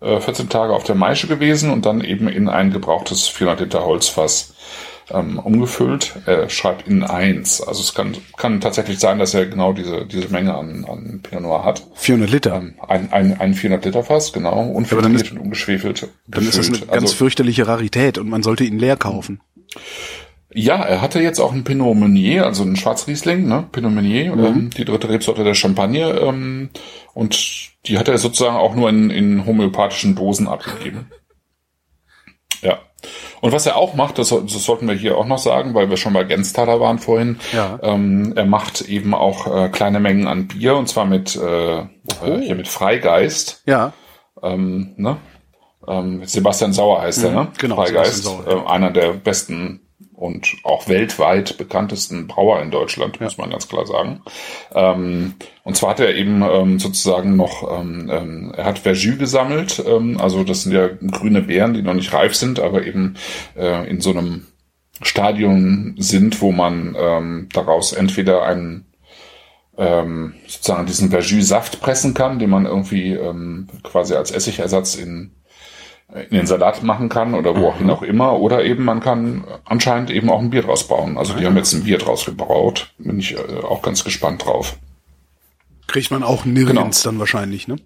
[0.00, 3.84] Äh, 14 Tage auf der Maische gewesen und dann eben in ein gebrauchtes 400 Liter
[3.84, 4.54] Holzfass
[5.10, 6.14] ähm, umgefüllt.
[6.26, 7.60] Er schreibt in eins.
[7.60, 11.42] Also es kann, kann tatsächlich sein, dass er genau diese, diese Menge an, an Pinot
[11.42, 11.84] Noir hat.
[11.94, 12.56] 400 Liter.
[12.56, 16.08] Ähm, ein, ein, ein 400 Liter Fass, genau, unfiltriert ist- und ungeschwefelt.
[16.28, 16.92] Dann ist das eine gefüllt.
[16.92, 19.40] ganz also, fürchterliche Rarität und man sollte ihn leer kaufen.
[20.54, 23.66] Ja, er hatte jetzt auch einen Pinot Meunier, also einen Schwarzriesling, ne?
[23.70, 26.08] Pinot Meunier, ähm, die dritte Rebsorte der Champagne.
[26.08, 26.70] Ähm,
[27.12, 31.10] und die hat er sozusagen auch nur in, in homöopathischen Dosen abgegeben.
[32.60, 32.78] Ja.
[33.40, 35.96] Und was er auch macht, das, das sollten wir hier auch noch sagen, weil wir
[35.96, 37.38] schon bei Gensthaler waren vorhin.
[37.52, 37.78] Ja.
[37.82, 41.86] Ähm, er macht eben auch äh, kleine Mengen an Bier und zwar mit äh, äh,
[42.42, 43.62] hier mit Freigeist.
[43.66, 43.92] Ja,
[44.42, 45.18] Ähm, ne?
[45.86, 47.48] ähm, Sebastian Sauer heißt er, ne?
[47.58, 49.87] genau, Freigeist, Sauer, äh, einer der besten
[50.18, 54.22] und auch weltweit bekanntesten Brauer in Deutschland, muss man ganz klar sagen.
[54.74, 59.82] Ähm, und zwar hat er eben ähm, sozusagen noch, ähm, ähm, er hat Verjus gesammelt,
[59.86, 63.14] ähm, also das sind ja grüne Beeren, die noch nicht reif sind, aber eben
[63.56, 64.46] äh, in so einem
[65.02, 68.84] Stadium sind, wo man ähm, daraus entweder einen
[69.80, 73.16] sozusagen diesen Verjus-Saft pressen kann, den man irgendwie
[73.84, 75.37] quasi als Essigersatz in,
[76.14, 78.38] in den Salat machen kann oder wo auch hin auch immer.
[78.40, 81.18] Oder eben man kann anscheinend eben auch ein Bier draus bauen.
[81.18, 82.92] Also die haben jetzt ein Bier draus gebraut.
[82.98, 84.76] Bin ich äh, auch ganz gespannt drauf.
[85.86, 87.12] kriegt man auch nirgends Genau.
[87.12, 87.76] dann wahrscheinlich, ne?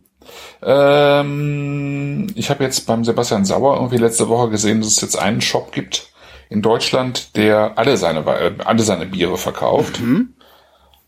[0.62, 5.40] Ähm, ich habe jetzt beim Sebastian Sauer irgendwie letzte Woche gesehen, dass es jetzt einen
[5.40, 6.12] Shop gibt
[6.48, 10.00] in Deutschland, der alle seine, äh, alle seine Biere verkauft.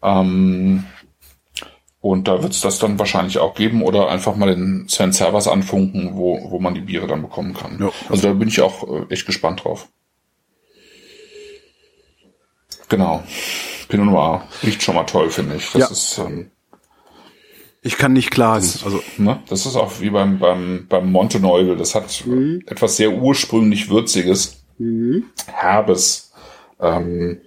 [0.02, 0.84] Ähm,
[2.05, 5.48] und da wird es das dann wahrscheinlich auch geben oder einfach mal den Sven Servers
[5.48, 7.78] anfunken, wo, wo man die Biere dann bekommen kann.
[7.80, 7.90] Ja.
[8.11, 9.88] Also da bin ich auch äh, echt gespannt drauf.
[12.90, 13.24] Genau.
[13.88, 15.72] Pinot Noir riecht schon mal toll, finde ich.
[15.72, 15.86] Das Ja.
[15.88, 16.50] ist ähm,
[17.80, 18.66] Ich kann nicht klagen.
[18.84, 19.42] Also Ne?
[19.48, 21.74] Das ist auch wie beim, beim, beim Monte Neubel.
[21.76, 22.64] Das hat Mhm.
[22.66, 24.62] etwas sehr ursprünglich Würziges,
[25.46, 26.32] Herbes.
[26.80, 27.40] Ähm,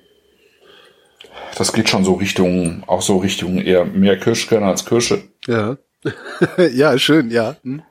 [1.58, 5.24] das geht schon so Richtung, auch so Richtung eher mehr Kirschkerne als Kirsche.
[5.48, 5.78] ja,
[6.74, 7.56] ja, schön, ja.
[7.64, 7.82] Hm.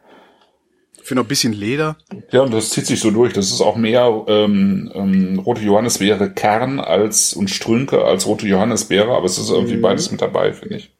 [1.00, 1.96] Ich finde noch ein bisschen Leder.
[2.32, 3.32] Ja, und das zieht sich so durch.
[3.32, 9.14] Das ist auch mehr ähm, ähm, rote Johannisbeere Kern als und Strünke als rote Johannisbeere,
[9.14, 9.54] aber es ist Mhm.
[9.54, 10.92] irgendwie beides mit dabei, finde ich.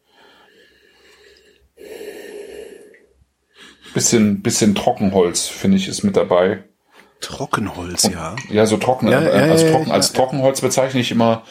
[3.94, 6.64] Bisschen, bisschen Trockenholz, finde ich, ist mit dabei.
[7.20, 8.36] Trockenholz, ja.
[8.50, 9.08] Ja, so trocken.
[9.08, 11.44] Ja, äh, ja, als, ja, trocken als Trockenholz bezeichne ich immer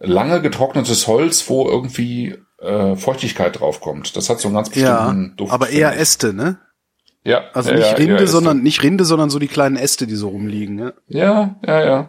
[0.00, 4.16] lange getrocknetes Holz, wo irgendwie äh, Feuchtigkeit draufkommt.
[4.16, 5.52] Das hat so einen ganz Ja, bestimmten Duft.
[5.52, 5.96] aber eher.
[5.98, 6.58] Äste, ne?
[7.22, 10.14] Ja, Also ja, nicht ja, Rinde, sondern nicht Rinde, sondern so die kleinen Äste, die
[10.16, 10.78] so rumliegen.
[10.78, 10.92] Ja?
[11.08, 12.08] Ja, ja, ja.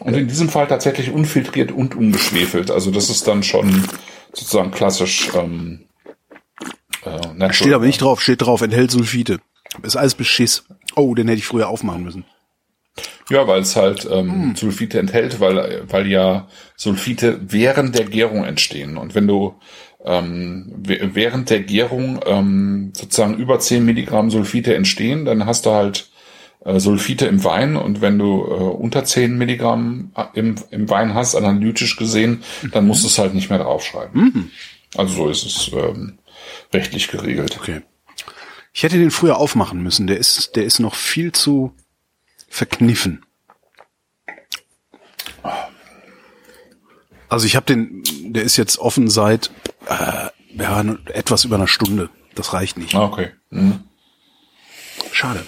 [0.00, 2.70] Und in diesem Fall tatsächlich unfiltriert und ungeschwefelt.
[2.70, 3.84] Also das ist dann schon
[4.32, 5.30] sozusagen klassisch.
[5.34, 5.86] Ähm,
[7.04, 7.52] äh.
[7.52, 9.40] Steht aber nicht drauf, steht drauf, enthält Sulfite.
[9.82, 10.64] Ist alles Beschiss.
[10.96, 12.24] Oh, den hätte ich früher aufmachen müssen.
[13.30, 14.12] Ja, weil es halt Hm.
[14.12, 18.96] ähm, Sulfite enthält, weil, weil ja Sulfite während der Gärung entstehen.
[18.96, 19.54] Und wenn du
[20.04, 26.10] ähm, während der Gärung ähm, sozusagen über 10 Milligramm Sulfite entstehen, dann hast du halt
[26.64, 31.34] äh, Sulfite im Wein und wenn du äh, unter 10 Milligramm im, im Wein hast,
[31.34, 34.50] analytisch gesehen, dann musst du es halt nicht mehr draufschreiben.
[34.96, 36.18] Also so ist es ähm,
[36.72, 37.56] rechtlich geregelt.
[37.60, 37.82] Okay.
[38.72, 40.06] Ich hätte den früher aufmachen müssen.
[40.06, 41.72] Der ist, der ist noch viel zu
[42.50, 43.24] verkniffen.
[47.30, 49.50] Also ich habe den, der ist jetzt offen seit
[49.86, 50.28] äh,
[50.58, 52.10] ja, etwas über einer Stunde.
[52.34, 52.94] Das reicht nicht.
[52.94, 53.30] Ah, Okay.
[53.50, 53.84] Mhm.
[55.12, 55.44] Schade.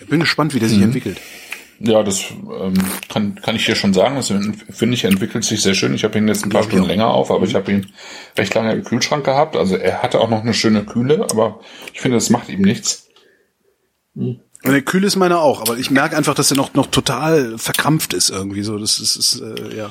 [0.00, 1.20] Ich bin gespannt, wie der sich entwickelt.
[1.80, 2.74] Ja, das ähm,
[3.08, 4.16] kann, kann ich hier schon sagen.
[4.16, 5.92] Das finde ich, entwickelt sich sehr schön.
[5.94, 6.90] Ich habe ihn jetzt ein paar Ja, Stunden ja.
[6.90, 7.92] länger auf, aber ich habe ihn
[8.38, 9.56] recht lange im Kühlschrank gehabt.
[9.56, 11.60] Also er hatte auch noch eine schöne Kühle, aber
[11.92, 13.08] ich finde, das macht ihm nichts.
[14.14, 14.40] Und
[14.72, 18.12] der kühl ist meiner auch, aber ich merke einfach, dass er noch noch total verkrampft
[18.12, 18.78] ist irgendwie so.
[18.78, 19.90] Das ist, ist äh, ja.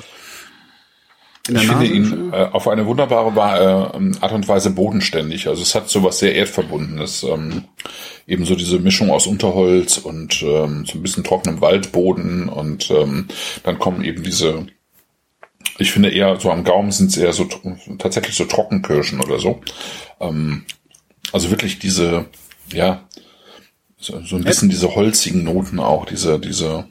[1.48, 1.86] Ich finde Nase?
[1.86, 5.46] ihn äh, auf eine wunderbare äh, Art und Weise bodenständig.
[5.46, 7.22] Also es hat so was sehr Erdverbundenes.
[7.22, 7.64] Ähm,
[8.26, 13.28] ebenso diese Mischung aus Unterholz und ähm, so ein bisschen trockenem Waldboden und ähm,
[13.62, 14.66] dann kommen eben diese,
[15.78, 17.48] ich finde eher so am Gaumen sind es eher so
[17.98, 19.60] tatsächlich so Trockenkirschen oder so.
[20.20, 20.64] Ähm,
[21.32, 22.26] also wirklich diese,
[22.72, 23.06] ja,
[24.06, 26.88] so, so ein bisschen diese holzigen Noten auch, diese, diese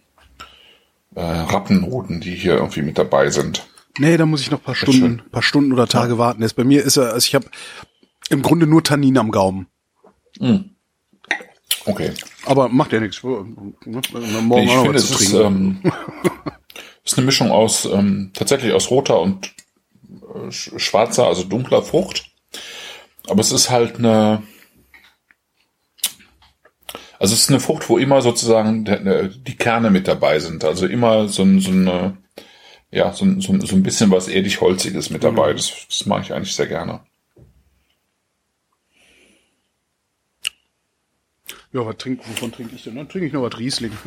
[1.16, 3.66] äh, Rappennoten, die hier irgendwie mit dabei sind.
[3.98, 4.94] Nee, da muss ich noch paar schön.
[4.94, 6.42] Stunden, paar Stunden oder Tage warten.
[6.42, 7.46] Jetzt bei mir ist er, also ich habe
[8.30, 9.68] im Grunde nur Tannin am Gaumen.
[11.86, 12.12] Okay.
[12.46, 13.24] Aber macht ja nichts.
[13.24, 13.96] Morgen ich
[14.72, 15.80] auch noch finde, es ist, ähm,
[17.06, 19.54] ist eine Mischung aus ähm, tatsächlich aus roter und
[20.10, 22.26] äh, sch- schwarzer, also dunkler Frucht.
[23.28, 24.44] Aber es ist halt eine,
[27.26, 30.64] also es ist eine Frucht, wo immer sozusagen die Kerne mit dabei sind.
[30.64, 32.18] Also immer so, ein- so eine,
[32.92, 35.54] ja, so, ein- so, ein- bisschen was erdig-holziges mit dabei.
[35.54, 37.00] Das, das mag ich eigentlich sehr gerne.
[41.74, 42.94] Ja, was trink, wovon trinke ich denn?
[42.96, 43.92] Dann trinke ich noch was Riesling.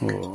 [0.00, 0.34] oh.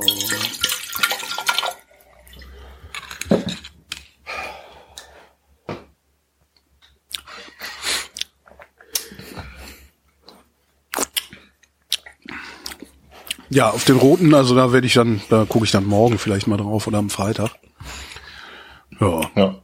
[13.54, 16.48] Ja, auf den roten, also da werde ich dann, da gucke ich dann morgen vielleicht
[16.48, 17.52] mal drauf oder am Freitag.
[19.00, 19.30] Ja.
[19.36, 19.54] Ja.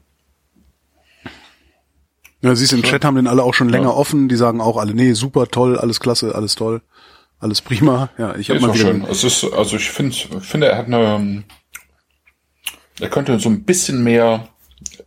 [2.41, 4.28] Ja, siehst du, im Chat haben den alle auch schon länger offen.
[4.28, 6.82] Die sagen auch alle, nee, super toll, alles klasse, alles toll,
[7.41, 8.11] alles prima.
[8.16, 8.93] Ja, ich habe mal wieder.
[8.93, 9.05] schön.
[9.11, 11.43] Es ist, also ich finde, finde, er hat eine,
[13.01, 14.49] er könnte so ein bisschen mehr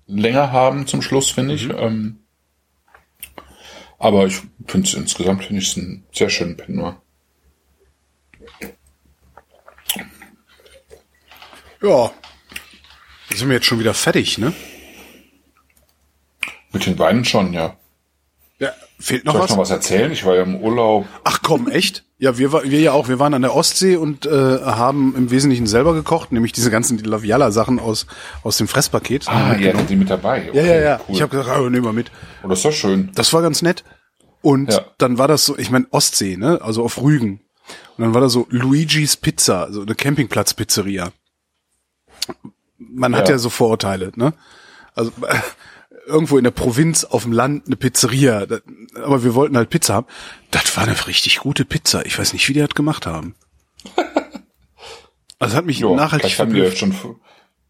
[0.07, 1.69] länger haben zum Schluss, finde ich.
[1.69, 2.19] Ähm,
[3.97, 6.83] aber ich finde es insgesamt finde ich es einen sehr schönen Pinot.
[6.83, 7.02] Noir.
[11.83, 12.11] Ja.
[13.29, 14.53] Da sind wir jetzt schon wieder fertig, ne?
[16.71, 17.75] Mit den Weinen schon, ja.
[18.59, 19.51] Ja, fehlt noch Soll ich was?
[19.51, 20.11] noch was erzählen?
[20.11, 21.05] Ich war ja im Urlaub.
[21.23, 22.05] Ach komm, echt?
[22.17, 23.09] Ja, wir, war- wir ja auch.
[23.09, 26.97] Wir waren an der Ostsee und äh, haben im Wesentlichen selber gekocht, nämlich diese ganzen
[26.99, 28.07] Laviala-Sachen aus,
[28.43, 29.27] aus dem Fresspaket.
[29.27, 30.49] Ah, ihr hattet die mit dabei.
[30.53, 30.99] ja, ja, ja.
[31.07, 31.15] Cool.
[31.15, 32.11] Ich habe gesagt, ah, nehmen wir mit.
[32.43, 33.11] oh, das ist doch schön.
[33.15, 33.83] Das war ganz nett.
[34.41, 34.85] Und Ja.
[34.97, 36.59] dann war das so, ich meine Ostsee, ne?
[36.61, 37.41] Also auf Rügen.
[37.97, 41.11] Und dann war da so Luigi's Pizza, so eine Campingplatz-Pizzeria.
[42.77, 43.35] Man hat Ja.
[43.35, 44.33] ja so Vorurteile, ne?
[44.95, 45.11] Also
[46.05, 48.45] irgendwo in der Provinz, auf dem Land, eine Pizzeria.
[48.45, 48.59] Da,
[48.95, 50.07] aber wir wollten halt Pizza haben.
[50.51, 52.05] Das war eine richtig gute Pizza.
[52.05, 53.35] Ich weiß nicht, wie die das gemacht haben.
[55.39, 56.95] Also hat mich Jo, nachhaltig vielleicht hatten die ja schon,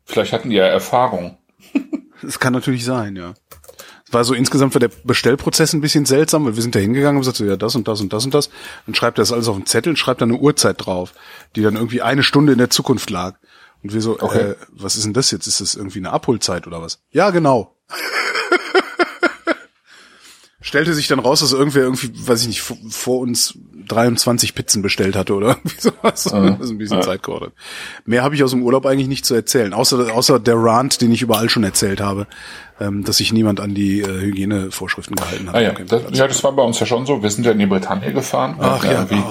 [0.06, 1.38] vielleicht hatten die ja Erfahrung.
[2.22, 3.34] Das kann natürlich sein, ja.
[4.08, 7.18] Es war so insgesamt war der Bestellprozess ein bisschen seltsam, weil wir sind da hingegangen
[7.18, 8.50] und gesagt so, ja, das und das und das und das.
[8.86, 11.14] Dann schreibt er das alles auf den Zettel und schreibt dann eine Uhrzeit drauf,
[11.56, 13.36] die dann irgendwie eine Stunde in der Zukunft lag.
[13.84, 14.52] Und wir so, Okay.
[14.52, 15.46] äh, was ist denn das jetzt?
[15.48, 17.02] Ist das irgendwie eine Abholzeit oder was?
[17.12, 17.76] Ja, genau.
[20.62, 23.58] Stellte sich dann raus, dass irgendwer irgendwie, weiß ich nicht, vor, vor uns
[23.90, 26.24] 23 Pizzen bestellt hatte oder irgendwie sowas.
[26.24, 27.52] Das ist ein bisschen Zeit geworden.
[28.06, 31.12] Mehr habe ich aus dem Urlaub eigentlich nicht zu erzählen, außer, außer der Rant, den
[31.12, 32.28] ich überall schon erzählt habe,
[32.80, 35.56] ähm, dass sich niemand an die äh, Hygienevorschriften gehalten hat.
[35.56, 37.22] Ah ja, das, ja, das war bei uns ja schon so.
[37.22, 38.56] Wir sind ja in die Bretagne gefahren.
[38.60, 39.22] Ach ja, irgendwie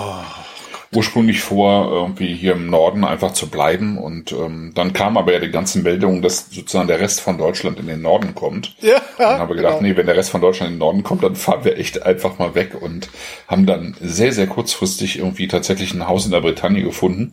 [0.95, 3.97] ursprünglich vor, irgendwie hier im Norden einfach zu bleiben.
[3.99, 7.79] Und ähm, dann kam aber ja die ganzen Meldungen, dass sozusagen der Rest von Deutschland
[7.79, 8.77] in den Norden kommt.
[8.81, 9.89] Ja, dann haben wir gedacht, genau.
[9.89, 12.39] nee, wenn der Rest von Deutschland in den Norden kommt, dann fahren wir echt einfach
[12.39, 13.09] mal weg und
[13.49, 17.33] haben dann sehr, sehr kurzfristig irgendwie tatsächlich ein Haus in der Bretagne gefunden.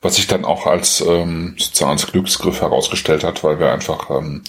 [0.00, 4.42] Was sich dann auch als ähm, sozusagen als Glücksgriff herausgestellt hat, weil wir einfach ähm,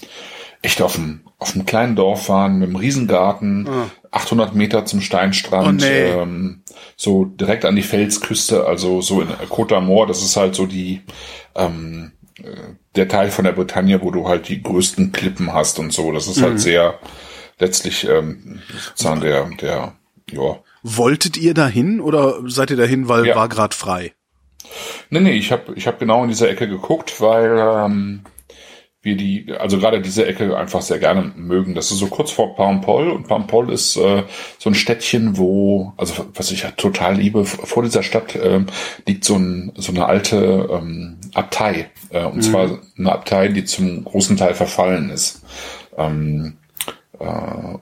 [0.62, 3.68] echt auf einem, auf einem kleinen Dorf waren, mit einem Riesengarten,
[4.12, 5.86] 800 Meter zum Steinstrand, Ah.
[5.86, 6.22] Oh, nee.
[6.22, 6.62] ähm,
[6.96, 11.02] so direkt an die Felsküste, also so in Côte d'Amour, das ist halt so die,
[11.56, 12.12] ähm,
[12.42, 12.44] äh,
[12.96, 16.12] der Teil von der Bretagne, wo du halt die größten Klippen hast und so.
[16.12, 16.44] Das ist Mhm.
[16.44, 17.00] halt sehr,
[17.60, 19.94] letztlich ähm, sozusagen der, der,
[20.32, 23.36] ja, Wolltet ihr dahin oder seid ihr dahin, weil Ja.
[23.36, 24.14] war grad frei?
[25.10, 28.22] Nee, nee, ich habe ich hab genau in dieser Ecke geguckt, weil ähm,
[29.02, 31.74] wir die, also gerade diese Ecke einfach sehr gerne mögen.
[31.74, 34.24] Das ist so kurz vor Paimpol und Paimpol ist äh,
[34.58, 38.66] so ein Städtchen, wo, also was ich ja total liebe, vor dieser Stadt ähm,
[39.08, 41.90] liegt so, ein, so eine alte ähm, Abtei.
[42.10, 45.44] Äh, und zwar eine Abtei, die zum großen Teil verfallen ist.
[45.98, 46.69] Ähm, äh,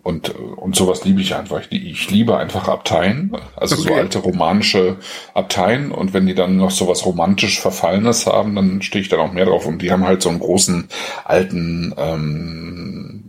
[0.04, 1.62] und, und sowas liebe ich einfach.
[1.70, 4.00] Ich, ich liebe einfach Abteien, also so Okay.
[4.00, 4.98] alte romanische
[5.34, 5.92] Abteien.
[5.92, 9.46] Und wenn die dann noch sowas romantisch Verfallenes haben, dann stehe ich dann auch mehr
[9.46, 9.66] drauf.
[9.66, 10.88] Und die haben halt so einen großen
[11.24, 13.27] alten ähm,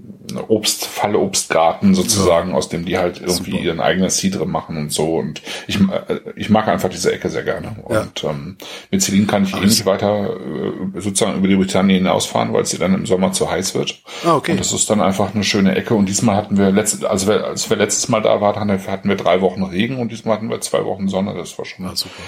[0.49, 2.57] Obst, Fallobstgarten sozusagen, ja.
[2.57, 3.63] aus dem die halt irgendwie Super.
[3.63, 5.17] ihren eigenen Cidre machen und so.
[5.17, 7.77] Und ich, äh, ich mag einfach diese Ecke sehr gerne.
[7.89, 8.01] Ja.
[8.01, 8.57] Und ähm,
[8.91, 12.73] mit Celine kann ich eh nicht weiter äh, sozusagen über die Britannien hinausfahren, weil es
[12.73, 14.01] ihr dann im Sommer zu heiß wird.
[14.25, 14.53] Ah, okay.
[14.53, 15.95] Und das ist dann einfach eine schöne Ecke.
[15.95, 19.17] Und diesmal hatten wir letzte, also wir, als wir letztes Mal da waren, hatten wir
[19.17, 21.35] drei Wochen Regen und diesmal hatten wir zwei Wochen Sonne.
[21.35, 21.85] Das war schon.
[21.85, 22.23] Ja, super.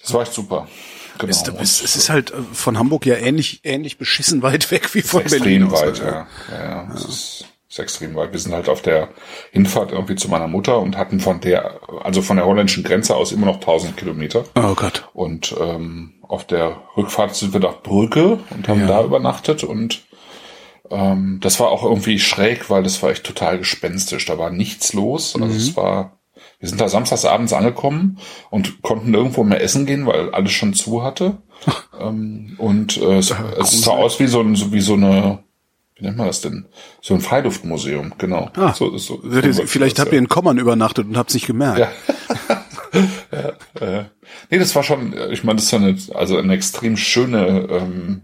[0.00, 0.68] Das war echt super.
[1.18, 1.32] Genau.
[1.32, 5.02] Es, es, es ist halt äh, von Hamburg ja ähnlich, ähnlich beschissen weit weg wie
[5.02, 5.62] von extrem Berlin.
[5.70, 6.04] Extrem weit, ja.
[6.06, 6.64] Ja, ja.
[6.64, 6.94] ja.
[6.94, 8.32] Es ist, ist extrem weit.
[8.32, 9.08] Wir sind halt auf der
[9.52, 13.32] Hinfahrt irgendwie zu meiner Mutter und hatten von der, also von der holländischen Grenze aus
[13.32, 14.44] immer noch 1000 Kilometer.
[14.54, 15.08] Oh Gott.
[15.12, 18.86] Und ähm, auf der Rückfahrt sind wir nach Brücke und haben ja.
[18.86, 20.02] da übernachtet und
[20.90, 24.24] ähm, das war auch irgendwie schräg, weil das war echt total gespenstisch.
[24.26, 25.34] Da war nichts los.
[25.34, 25.56] Also mhm.
[25.56, 26.17] es war
[26.58, 28.18] wir sind da samstags abends angekommen
[28.50, 31.38] und konnten nirgendwo mehr essen gehen, weil alles schon zu hatte.
[32.00, 35.44] ähm, und äh, es, es sah aus wie so, ein, wie so eine,
[35.96, 36.66] wie nennt man das denn?
[37.00, 38.50] So ein Freiluftmuseum, genau.
[38.56, 41.78] Ah, so, so, so vielleicht habt ihr in Kommern übernachtet und habt es nicht gemerkt.
[41.78, 41.90] Ja.
[43.80, 44.04] ja, äh,
[44.50, 48.22] nee, das war schon, ich meine, das ist ja eine, also eine extrem schöne ähm,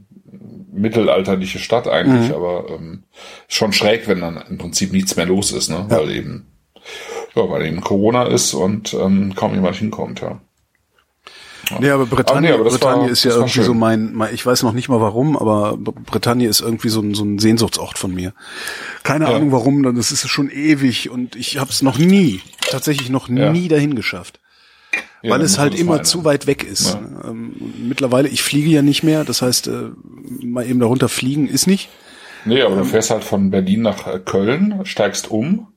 [0.72, 2.35] mittelalterliche Stadt eigentlich, mhm.
[2.35, 3.05] aber ähm,
[3.47, 5.87] schon schräg, wenn dann im Prinzip nichts mehr los ist, ne?
[5.89, 5.99] Ja.
[5.99, 6.47] Weil eben
[7.35, 10.41] ja, weil eben Corona ist und ähm, kaum jemand hinkommt, ja.
[11.70, 11.78] Ja.
[11.80, 14.45] Nee, aber Britannien, aber nee, aber Britannien war, ist ja irgendwie so mein, mein, ich
[14.45, 18.14] weiß noch nicht mal warum, aber Britannien ist irgendwie so ein, so ein Sehnsuchtsort von
[18.14, 18.35] mir.
[19.03, 19.35] Keine ja.
[19.35, 23.51] Ahnung warum, das ist schon ewig und ich habe es noch nie, tatsächlich noch ja.
[23.51, 24.41] nie dahin geschafft.
[25.22, 26.99] Weil es halt immer zu weit weg ist.
[27.24, 29.91] Ähm, mittlerweile, ich fliege ja nicht mehr, das heißt, äh,
[30.43, 31.89] mal eben darunter fliegen ist nicht.
[32.45, 35.68] Nee, aber ähm, du fährst halt von Berlin nach äh, Köln, steigst um,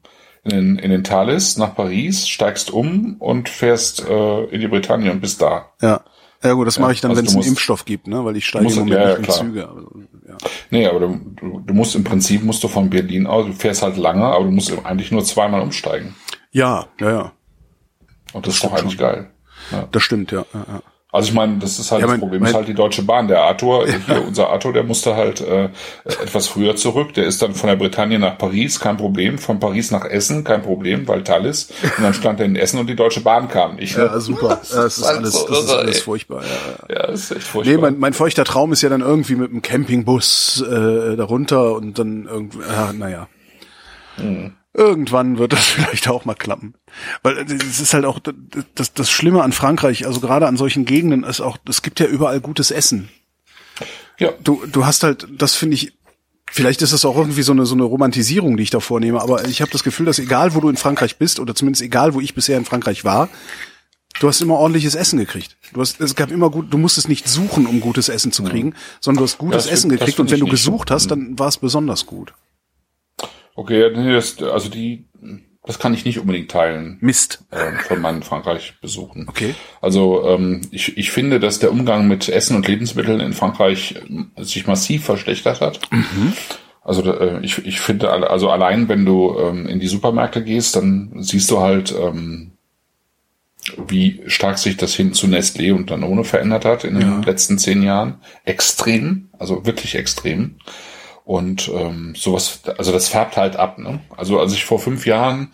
[0.47, 5.11] in den, in den Thalys nach Paris, steigst um und fährst äh, in die Bretagne
[5.11, 5.71] und bist da.
[5.81, 6.01] Ja.
[6.43, 8.23] Ja gut, das ja, mache ich dann, also wenn es einen Impfstoff gibt, ne?
[8.23, 9.67] Weil ich steige musst, im Moment ja, ja, nicht in Züge.
[9.67, 9.89] Also,
[10.27, 10.37] ja.
[10.69, 13.81] Nee, aber du, du, du musst im Prinzip musst du von Berlin aus, du fährst
[13.81, 16.15] halt lange, aber du musst eigentlich nur zweimal umsteigen.
[16.51, 17.31] Ja, ja, ja.
[18.33, 18.99] Und das, das ist doch eigentlich schon.
[18.99, 19.31] geil.
[19.71, 19.87] Ja.
[19.91, 20.45] Das stimmt, ja.
[20.53, 20.81] ja, ja.
[21.18, 23.01] Also ich meine, das ist halt ja, das mein, Problem, mein, ist halt die Deutsche
[23.01, 23.28] Bahn.
[23.28, 23.95] Der Arthur, ja.
[24.05, 25.70] hier unser Arthur, der musste halt äh,
[26.05, 27.15] etwas früher zurück.
[27.15, 29.39] Der ist dann von der Bretagne nach Paris, kein Problem.
[29.39, 31.72] Von Paris nach Essen, kein Problem, weil Thalys.
[31.97, 33.97] Und dann stand er in Essen und die Deutsche Bahn kam nicht.
[33.97, 34.03] Ne?
[34.03, 34.61] Ja, super.
[34.68, 36.43] Das, das ist alles, so, das ist alles furchtbar.
[36.43, 37.07] Ja, ja.
[37.07, 37.76] ja ist echt furchtbar.
[37.76, 41.97] Nee, mein, mein feuchter Traum ist ja dann irgendwie mit einem Campingbus äh, darunter und
[41.97, 43.28] dann irgendwie, ja, naja.
[44.18, 44.53] Mhm.
[44.78, 46.75] Irgendwann wird das vielleicht auch mal klappen.
[47.23, 48.19] Weil es ist halt auch
[48.75, 52.05] das, das Schlimme an Frankreich, also gerade an solchen Gegenden ist auch, es gibt ja
[52.05, 53.09] überall gutes Essen.
[54.19, 54.32] Ja.
[54.43, 55.93] Du, du hast halt, das finde ich,
[56.49, 59.47] vielleicht ist das auch irgendwie so eine, so eine Romantisierung, die ich da vornehme, aber
[59.47, 62.21] ich habe das Gefühl, dass egal wo du in Frankreich bist, oder zumindest egal wo
[62.21, 63.30] ich bisher in Frankreich war,
[64.19, 65.57] du hast immer ordentliches Essen gekriegt.
[65.73, 68.69] Du hast, es gab immer gut, du musstest nicht suchen, um gutes Essen zu kriegen,
[68.69, 68.75] ja.
[69.01, 71.57] sondern du hast gutes ja, Essen gekriegt und wenn du gesucht hast, dann war es
[71.57, 72.34] besonders gut.
[73.57, 75.07] Okay, das, also die,
[75.65, 76.99] das kann ich nicht unbedingt teilen.
[77.01, 77.43] Mist.
[77.49, 79.27] Äh, von meinen Frankreich-Besuchen.
[79.27, 79.55] Okay.
[79.81, 83.95] Also ähm, ich, ich finde, dass der Umgang mit Essen und Lebensmitteln in Frankreich
[84.35, 85.79] äh, sich massiv verschlechtert hat.
[85.91, 86.33] Mhm.
[86.83, 91.11] Also äh, ich, ich finde, also allein wenn du ähm, in die Supermärkte gehst, dann
[91.17, 92.51] siehst du halt, ähm,
[93.87, 97.81] wie stark sich das hin zu Nestlé und Danone verändert hat in den letzten zehn
[97.81, 98.21] Jahren.
[98.45, 100.57] Extrem, also wirklich extrem.
[101.28, 103.80] Und ähm, sowas, also das färbt halt ab.
[103.80, 103.99] Ne?
[104.15, 105.51] Also als ich vor fünf Jahren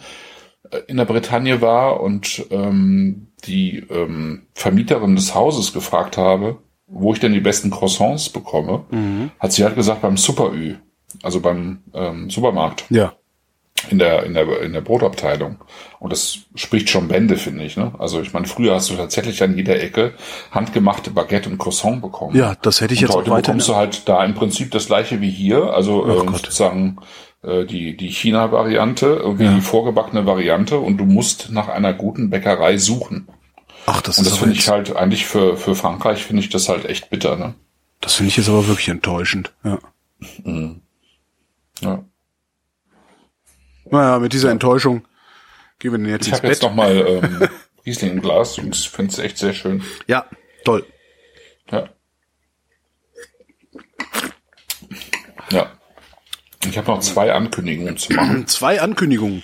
[0.70, 7.12] äh, in der Bretagne war und ähm, die ähm, Vermieterin des Hauses gefragt habe, wo
[7.14, 9.32] ich denn die besten Croissants bekomme, mhm.
[9.40, 10.76] hat sie halt gesagt beim Super-Ü,
[11.24, 12.86] also beim ähm, Supermarkt.
[12.92, 13.14] Ja
[13.90, 15.58] in der, in der, in der Brotabteilung.
[16.00, 17.78] Und das spricht schon Bände, finde ich.
[17.78, 17.94] Ne?
[17.98, 20.14] Also ich meine, früher hast du tatsächlich an jeder Ecke
[20.52, 22.36] handgemachte Baguette und Croissant bekommen.
[22.36, 23.48] Ja, das hätte ich und jetzt heute auch weiter.
[23.48, 25.74] bekommst du halt da im Prinzip das gleiche wie hier.
[25.74, 26.98] Also ähm, sozusagen
[27.44, 29.54] äh, die, die China-Variante, irgendwie ja.
[29.54, 33.28] die vorgebackene Variante und du musst nach einer guten Bäckerei suchen.
[33.86, 36.86] Ach, das und das finde ich halt eigentlich für, für Frankreich finde ich das halt
[36.86, 37.54] echt bitter, ne?
[38.00, 39.78] Das finde ich jetzt aber wirklich enttäuschend, ja.
[40.44, 40.82] Mhm.
[41.82, 42.04] Ja.
[43.94, 45.06] Naja, mit dieser Enttäuschung
[45.78, 46.58] gehen wir denn jetzt ich ins Bett.
[46.58, 47.50] Ich habe jetzt nochmal ähm,
[47.86, 49.84] Riesling im Glas und ich finde es echt sehr schön.
[50.08, 50.26] Ja,
[50.66, 50.84] toll.
[51.72, 51.90] Ja.
[55.52, 55.72] Ja.
[56.66, 58.48] Ich habe noch zwei Ankündigungen zu machen.
[58.48, 59.44] Zwei Ankündigungen.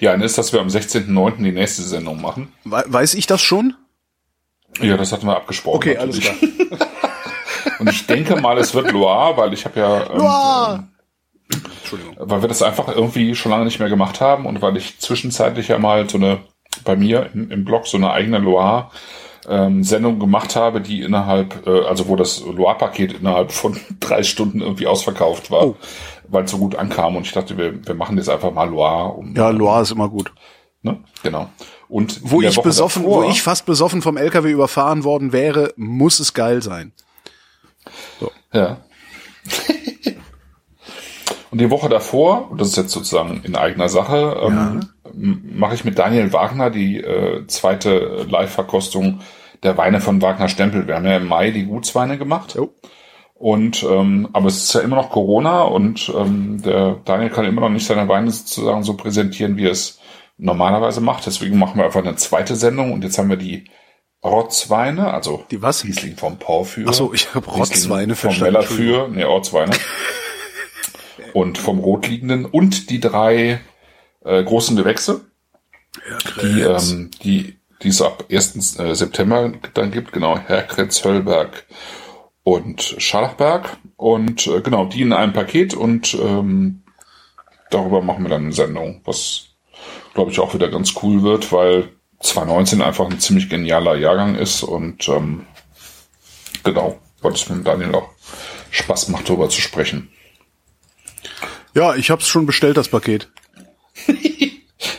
[0.00, 1.44] Die eine ist, dass wir am 16.09.
[1.44, 2.52] die nächste Sendung machen.
[2.64, 3.76] Weiß ich das schon?
[4.80, 5.76] Ja, das hatten wir abgesprochen.
[5.76, 6.28] Okay, natürlich.
[6.28, 6.88] alles klar.
[7.78, 10.88] Und ich denke mal, es wird Loire, weil ich habe ja ähm, Loire!
[11.52, 12.16] Entschuldigung.
[12.18, 15.68] Weil wir das einfach irgendwie schon lange nicht mehr gemacht haben und weil ich zwischenzeitlich
[15.68, 16.38] ja mal so eine,
[16.84, 18.90] bei mir im, im Blog so eine eigene Loire
[19.48, 24.60] ähm, Sendung gemacht habe, die innerhalb, äh, also wo das Loire-Paket innerhalb von drei Stunden
[24.60, 25.66] irgendwie ausverkauft war.
[25.66, 25.76] Oh.
[26.28, 29.12] weil es so gut ankam und ich dachte, wir, wir machen jetzt einfach mal Loire.
[29.14, 30.32] Um, Ja, Loire ist immer gut.
[30.82, 30.98] Ne?
[31.22, 31.48] Genau.
[31.88, 35.72] Und Wo ich Woche besoffen, davor- wo ich fast besoffen vom LKW überfahren worden wäre,
[35.76, 36.92] muss es geil sein.
[38.52, 38.78] Ja.
[41.56, 44.80] und die Woche davor, und das ist jetzt sozusagen in eigener Sache, ähm,
[45.14, 49.20] m- mache ich mit Daniel Wagner die äh, zweite Live-Verkostung
[49.62, 50.86] der Weine von Wagner Stempel.
[50.86, 52.54] Wir haben ja im Mai die Gutsweine gemacht.
[52.56, 52.74] Jo.
[53.32, 57.62] Und ähm, aber es ist ja immer noch Corona und ähm, der Daniel kann immer
[57.62, 59.98] noch nicht seine Weine sozusagen so präsentieren, wie er es
[60.36, 61.24] normalerweise macht.
[61.26, 63.64] Deswegen machen wir einfach eine zweite Sendung und jetzt haben wir die
[64.24, 65.84] Rotzweine, also Die was?
[65.84, 66.86] Riesling vom Porphyr.
[66.88, 69.72] Ach so, ich hab Riesling Rotzweine vom verstanden, Mellerführ, nee, Ortsweine.
[71.36, 73.60] und vom Rotliegenden und die drei
[74.24, 75.26] äh, großen Gewächse,
[76.40, 78.78] die, ähm, die, die es ab 1.
[78.78, 81.66] äh, September dann gibt, genau, Herkretz, Höllberg
[82.42, 83.76] und Scharlachberg.
[83.96, 86.82] Und äh, genau, die in einem Paket und ähm,
[87.70, 89.48] darüber machen wir dann eine Sendung, was
[90.14, 94.62] glaube ich auch wieder ganz cool wird, weil 2019 einfach ein ziemlich genialer Jahrgang ist
[94.62, 95.44] und ähm,
[96.64, 98.08] genau, weil es mit Daniel auch
[98.70, 100.10] Spaß macht, darüber zu sprechen.
[101.76, 103.28] Ja, ich hab's schon bestellt, das Paket.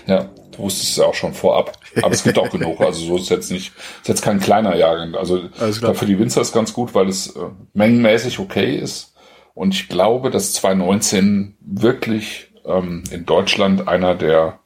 [0.07, 1.77] Ja, du wusstest es ja auch schon vorab.
[2.01, 2.79] Aber es gibt auch genug.
[2.79, 5.15] Also so ist jetzt nicht, ist jetzt kein kleiner Jahrgang.
[5.15, 7.41] Also für die Winzer ist ganz gut, weil es äh,
[7.73, 9.13] mengenmäßig okay ist.
[9.53, 14.59] Und ich glaube, dass 2019 wirklich ähm, in Deutschland einer der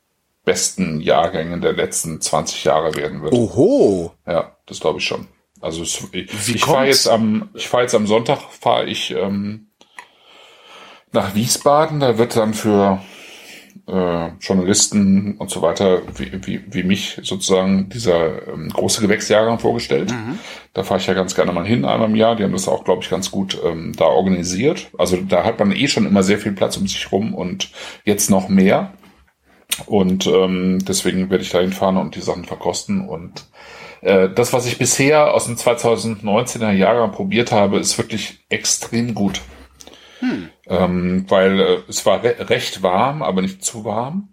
[0.45, 3.33] besten Jahrgänge der letzten 20 Jahre werden wird.
[3.33, 4.13] Oho.
[4.27, 5.27] Ja, das glaube ich schon.
[5.59, 9.70] Also es, ich, ich fahre jetzt am, ich fahre jetzt am Sonntag fahre ich ähm,
[11.13, 11.99] nach Wiesbaden.
[11.99, 13.01] Da wird dann für
[13.87, 20.11] äh, Journalisten und so weiter wie, wie, wie mich sozusagen dieser ähm, große Gewächsjahrgang vorgestellt.
[20.73, 22.35] Da fahre ich ja ganz gerne mal hin einmal im Jahr.
[22.35, 24.91] Die haben das auch, glaube ich, ganz gut ähm, da organisiert.
[24.97, 27.71] Also da hat man eh schon immer sehr viel Platz um sich rum und
[28.05, 28.93] jetzt noch mehr.
[29.85, 33.07] Und ähm, deswegen werde ich da hinfahren und die Sachen verkosten.
[33.07, 33.47] Und
[34.01, 39.41] äh, das, was ich bisher aus dem 2019er Jahrgang probiert habe, ist wirklich extrem gut.
[40.67, 44.29] Ähm, weil äh, es war re recht warm, aber nicht zu warm.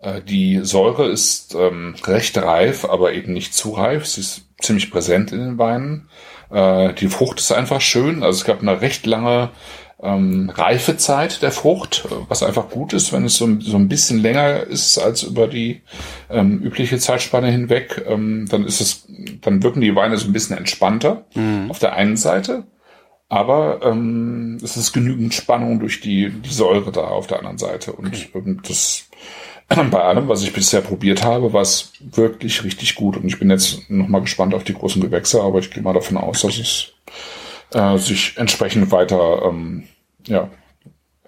[0.00, 4.06] Äh, die Säure ist ähm, recht reif, aber eben nicht zu reif.
[4.06, 6.08] Sie ist ziemlich präsent in den Weinen.
[6.50, 8.22] Äh, die Frucht ist einfach schön.
[8.22, 9.50] Also es gab eine recht lange
[10.00, 14.20] ähm, Reifezeit der Frucht, äh, was einfach gut ist, wenn es so, so ein bisschen
[14.20, 15.82] länger ist als über die
[16.30, 19.06] ähm, übliche Zeitspanne hinweg, ähm, dann ist es,
[19.40, 21.24] dann wirken die Weine so ein bisschen entspannter
[21.68, 22.64] auf der einen Seite,
[23.28, 27.92] aber ähm, es ist genügend Spannung durch die, die Säure da auf der anderen Seite.
[27.92, 29.08] Und ähm, das
[29.68, 33.16] bei allem, was ich bisher probiert habe, war es wirklich richtig gut.
[33.16, 36.16] Und ich bin jetzt nochmal gespannt auf die großen Gewächse, aber ich gehe mal davon
[36.16, 36.92] aus, dass es
[37.72, 39.84] äh, sich entsprechend weiter, ähm,
[40.26, 40.48] ja,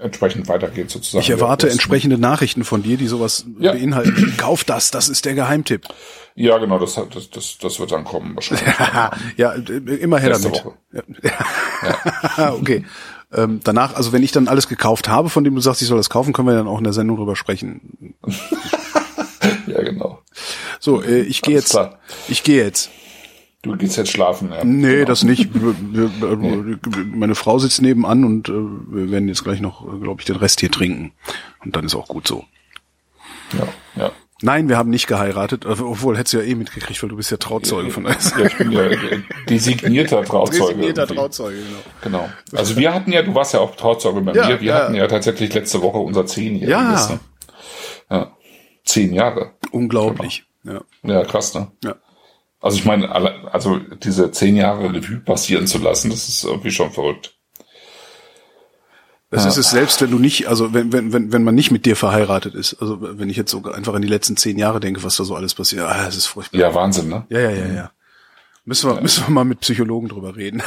[0.02, 1.22] entsprechend weitergeht sozusagen.
[1.22, 3.72] Ich erwarte entsprechende Nachrichten von dir, die sowas Ja.
[3.72, 4.34] beinhalten.
[4.38, 5.86] Kauf das, das ist der Geheimtipp.
[6.34, 8.66] Ja, genau, das, das, das, das wird dann kommen wahrscheinlich.
[9.36, 10.64] ja, immer her damit.
[10.64, 10.74] Woche.
[10.92, 12.52] Ja.
[12.54, 12.84] okay.
[13.32, 15.98] Ähm, danach, also wenn ich dann alles gekauft habe, von dem du sagst, ich soll
[15.98, 18.14] das kaufen, können wir dann auch in der Sendung drüber sprechen.
[19.66, 20.20] Ja, genau.
[20.80, 21.70] So, äh, ich gehe jetzt.
[21.70, 21.98] klar.
[22.28, 22.90] Ich gehe jetzt.
[23.62, 24.64] Du gehst jetzt schlafen, ja.
[24.64, 25.06] Nee, Genau.
[25.06, 25.50] das nicht.
[27.14, 30.60] Meine Frau sitzt nebenan und äh, wir werden jetzt gleich noch, glaube ich, den Rest
[30.60, 31.12] hier trinken.
[31.62, 32.44] Und dann ist auch gut so.
[33.52, 33.68] Ja,
[34.02, 34.10] ja.
[34.42, 37.30] Nein, wir haben nicht geheiratet, äh, obwohl hättest du ja eh mitgekriegt, weil du bist
[37.30, 38.32] ja Trauzeuge von uns.
[38.38, 38.96] Ja, ich bin ja äh,
[39.50, 40.60] designierter Trauzeuge.
[40.68, 41.14] Designierter irgendwie.
[41.16, 41.56] Trauzeuge,
[42.02, 42.20] genau.
[42.22, 42.58] Genau.
[42.58, 44.74] Also wir hatten ja, du warst ja auch Trauzeuge bei Ja, mir, wir ja.
[44.76, 46.70] hatten ja tatsächlich letzte Woche unser Zehnjähriges.
[46.70, 47.08] Ja.
[47.10, 47.20] Ne?
[48.10, 48.36] ja.
[48.86, 49.50] Zehn Jahre.
[49.72, 50.44] Unglaublich.
[50.64, 50.80] Ja.
[51.02, 51.70] Ja, krass, ne?
[51.84, 51.96] ja.
[52.60, 53.10] Also ich meine,
[53.52, 57.34] also diese zehn Jahre Revue passieren zu lassen, das ist irgendwie schon verrückt.
[59.30, 61.86] Das ist es selbst, wenn du nicht, also wenn, wenn, wenn, wenn man nicht mit
[61.86, 62.74] dir verheiratet ist.
[62.80, 65.36] Also wenn ich jetzt so einfach an die letzten zehn Jahre denke, was da so
[65.36, 66.58] alles passiert, ah, das ist furchtbar.
[66.58, 67.26] Ja, Wahnsinn, ne?
[67.28, 67.90] Ja, ja, ja, ja.
[68.70, 70.62] Müssen wir, müssen wir mal mit Psychologen drüber reden.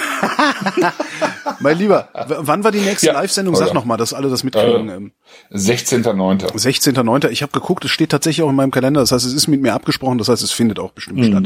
[1.62, 3.56] mein Lieber, wann war die nächste Ja, Live-Sendung?
[3.56, 3.74] Sag ja.
[3.74, 4.90] noch mal, dass alle das mitkriegen.
[4.90, 5.12] Äh, Ähm,
[5.54, 6.52] 16.09.
[6.52, 7.30] 16.09.
[7.30, 9.00] Ich habe geguckt, es steht tatsächlich auch in meinem Kalender.
[9.00, 10.18] Das heißt, es ist mit mir abgesprochen.
[10.18, 11.46] Das heißt, es findet auch bestimmt statt.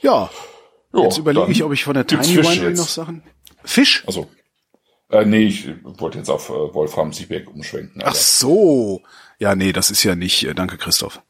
[0.00, 0.30] Ja,
[0.92, 3.22] Jo, jetzt überlege ich, ob ich von der Tiny Winery noch Sachen.
[3.64, 4.04] Fisch?
[4.06, 4.28] Also,
[5.10, 8.00] äh, nee, ich wollte jetzt auf äh, Wolfram Siebeck umschwenken.
[8.00, 9.02] aber- Ach so.
[9.40, 10.44] Ja, nee, das ist ja nicht.
[10.44, 11.20] Äh, danke, Christoph.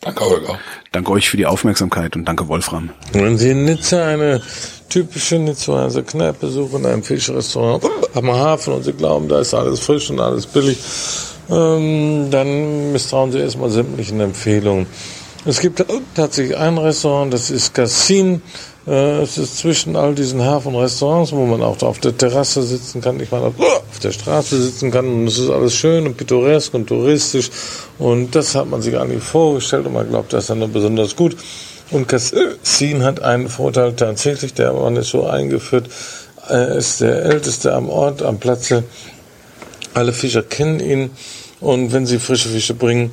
[0.00, 0.58] Danke, Holger.
[0.92, 2.90] Danke euch für die Aufmerksamkeit und danke, Wolfram.
[3.12, 4.40] Wenn Sie in Nizza eine
[4.88, 7.84] typische Nizzaer Kneipe suchen, ein Fischrestaurant
[8.14, 10.78] am Hafen und Sie glauben, da ist alles frisch und alles billig,
[11.50, 14.86] ähm, dann misstrauen Sie erstmal sämtlichen Empfehlungen.
[15.44, 15.84] Es gibt
[16.14, 18.40] tatsächlich ein Restaurant, das ist Cassin Äh,
[18.88, 23.30] es ist zwischen all diesen Hafenrestaurants, wo man auch auf der Terrasse sitzen kann, ich
[23.30, 25.06] meine, auf der Straße sitzen kann.
[25.06, 27.50] Und es ist alles schön und pittoresk und touristisch.
[27.98, 29.86] Und das hat man sich eigentlich vorgestellt.
[29.86, 31.36] Und man glaubt, das ist dann besonders gut.
[31.90, 35.88] Und Cassin hat einen Vorteil tatsächlich, der Mann ist so eingeführt,
[36.48, 38.84] er ist der Älteste am Ort, am Platze.
[39.92, 41.10] Alle Fischer kennen ihn.
[41.60, 43.12] Und wenn sie frische Fische bringen,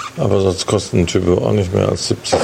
[0.17, 2.35] Aber sonst kosten Typo auch nicht mehr als 70,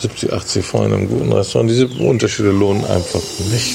[0.00, 1.70] 70 80 Franc in einem guten Restaurant.
[1.70, 3.74] Diese Unterschiede lohnen einfach nicht.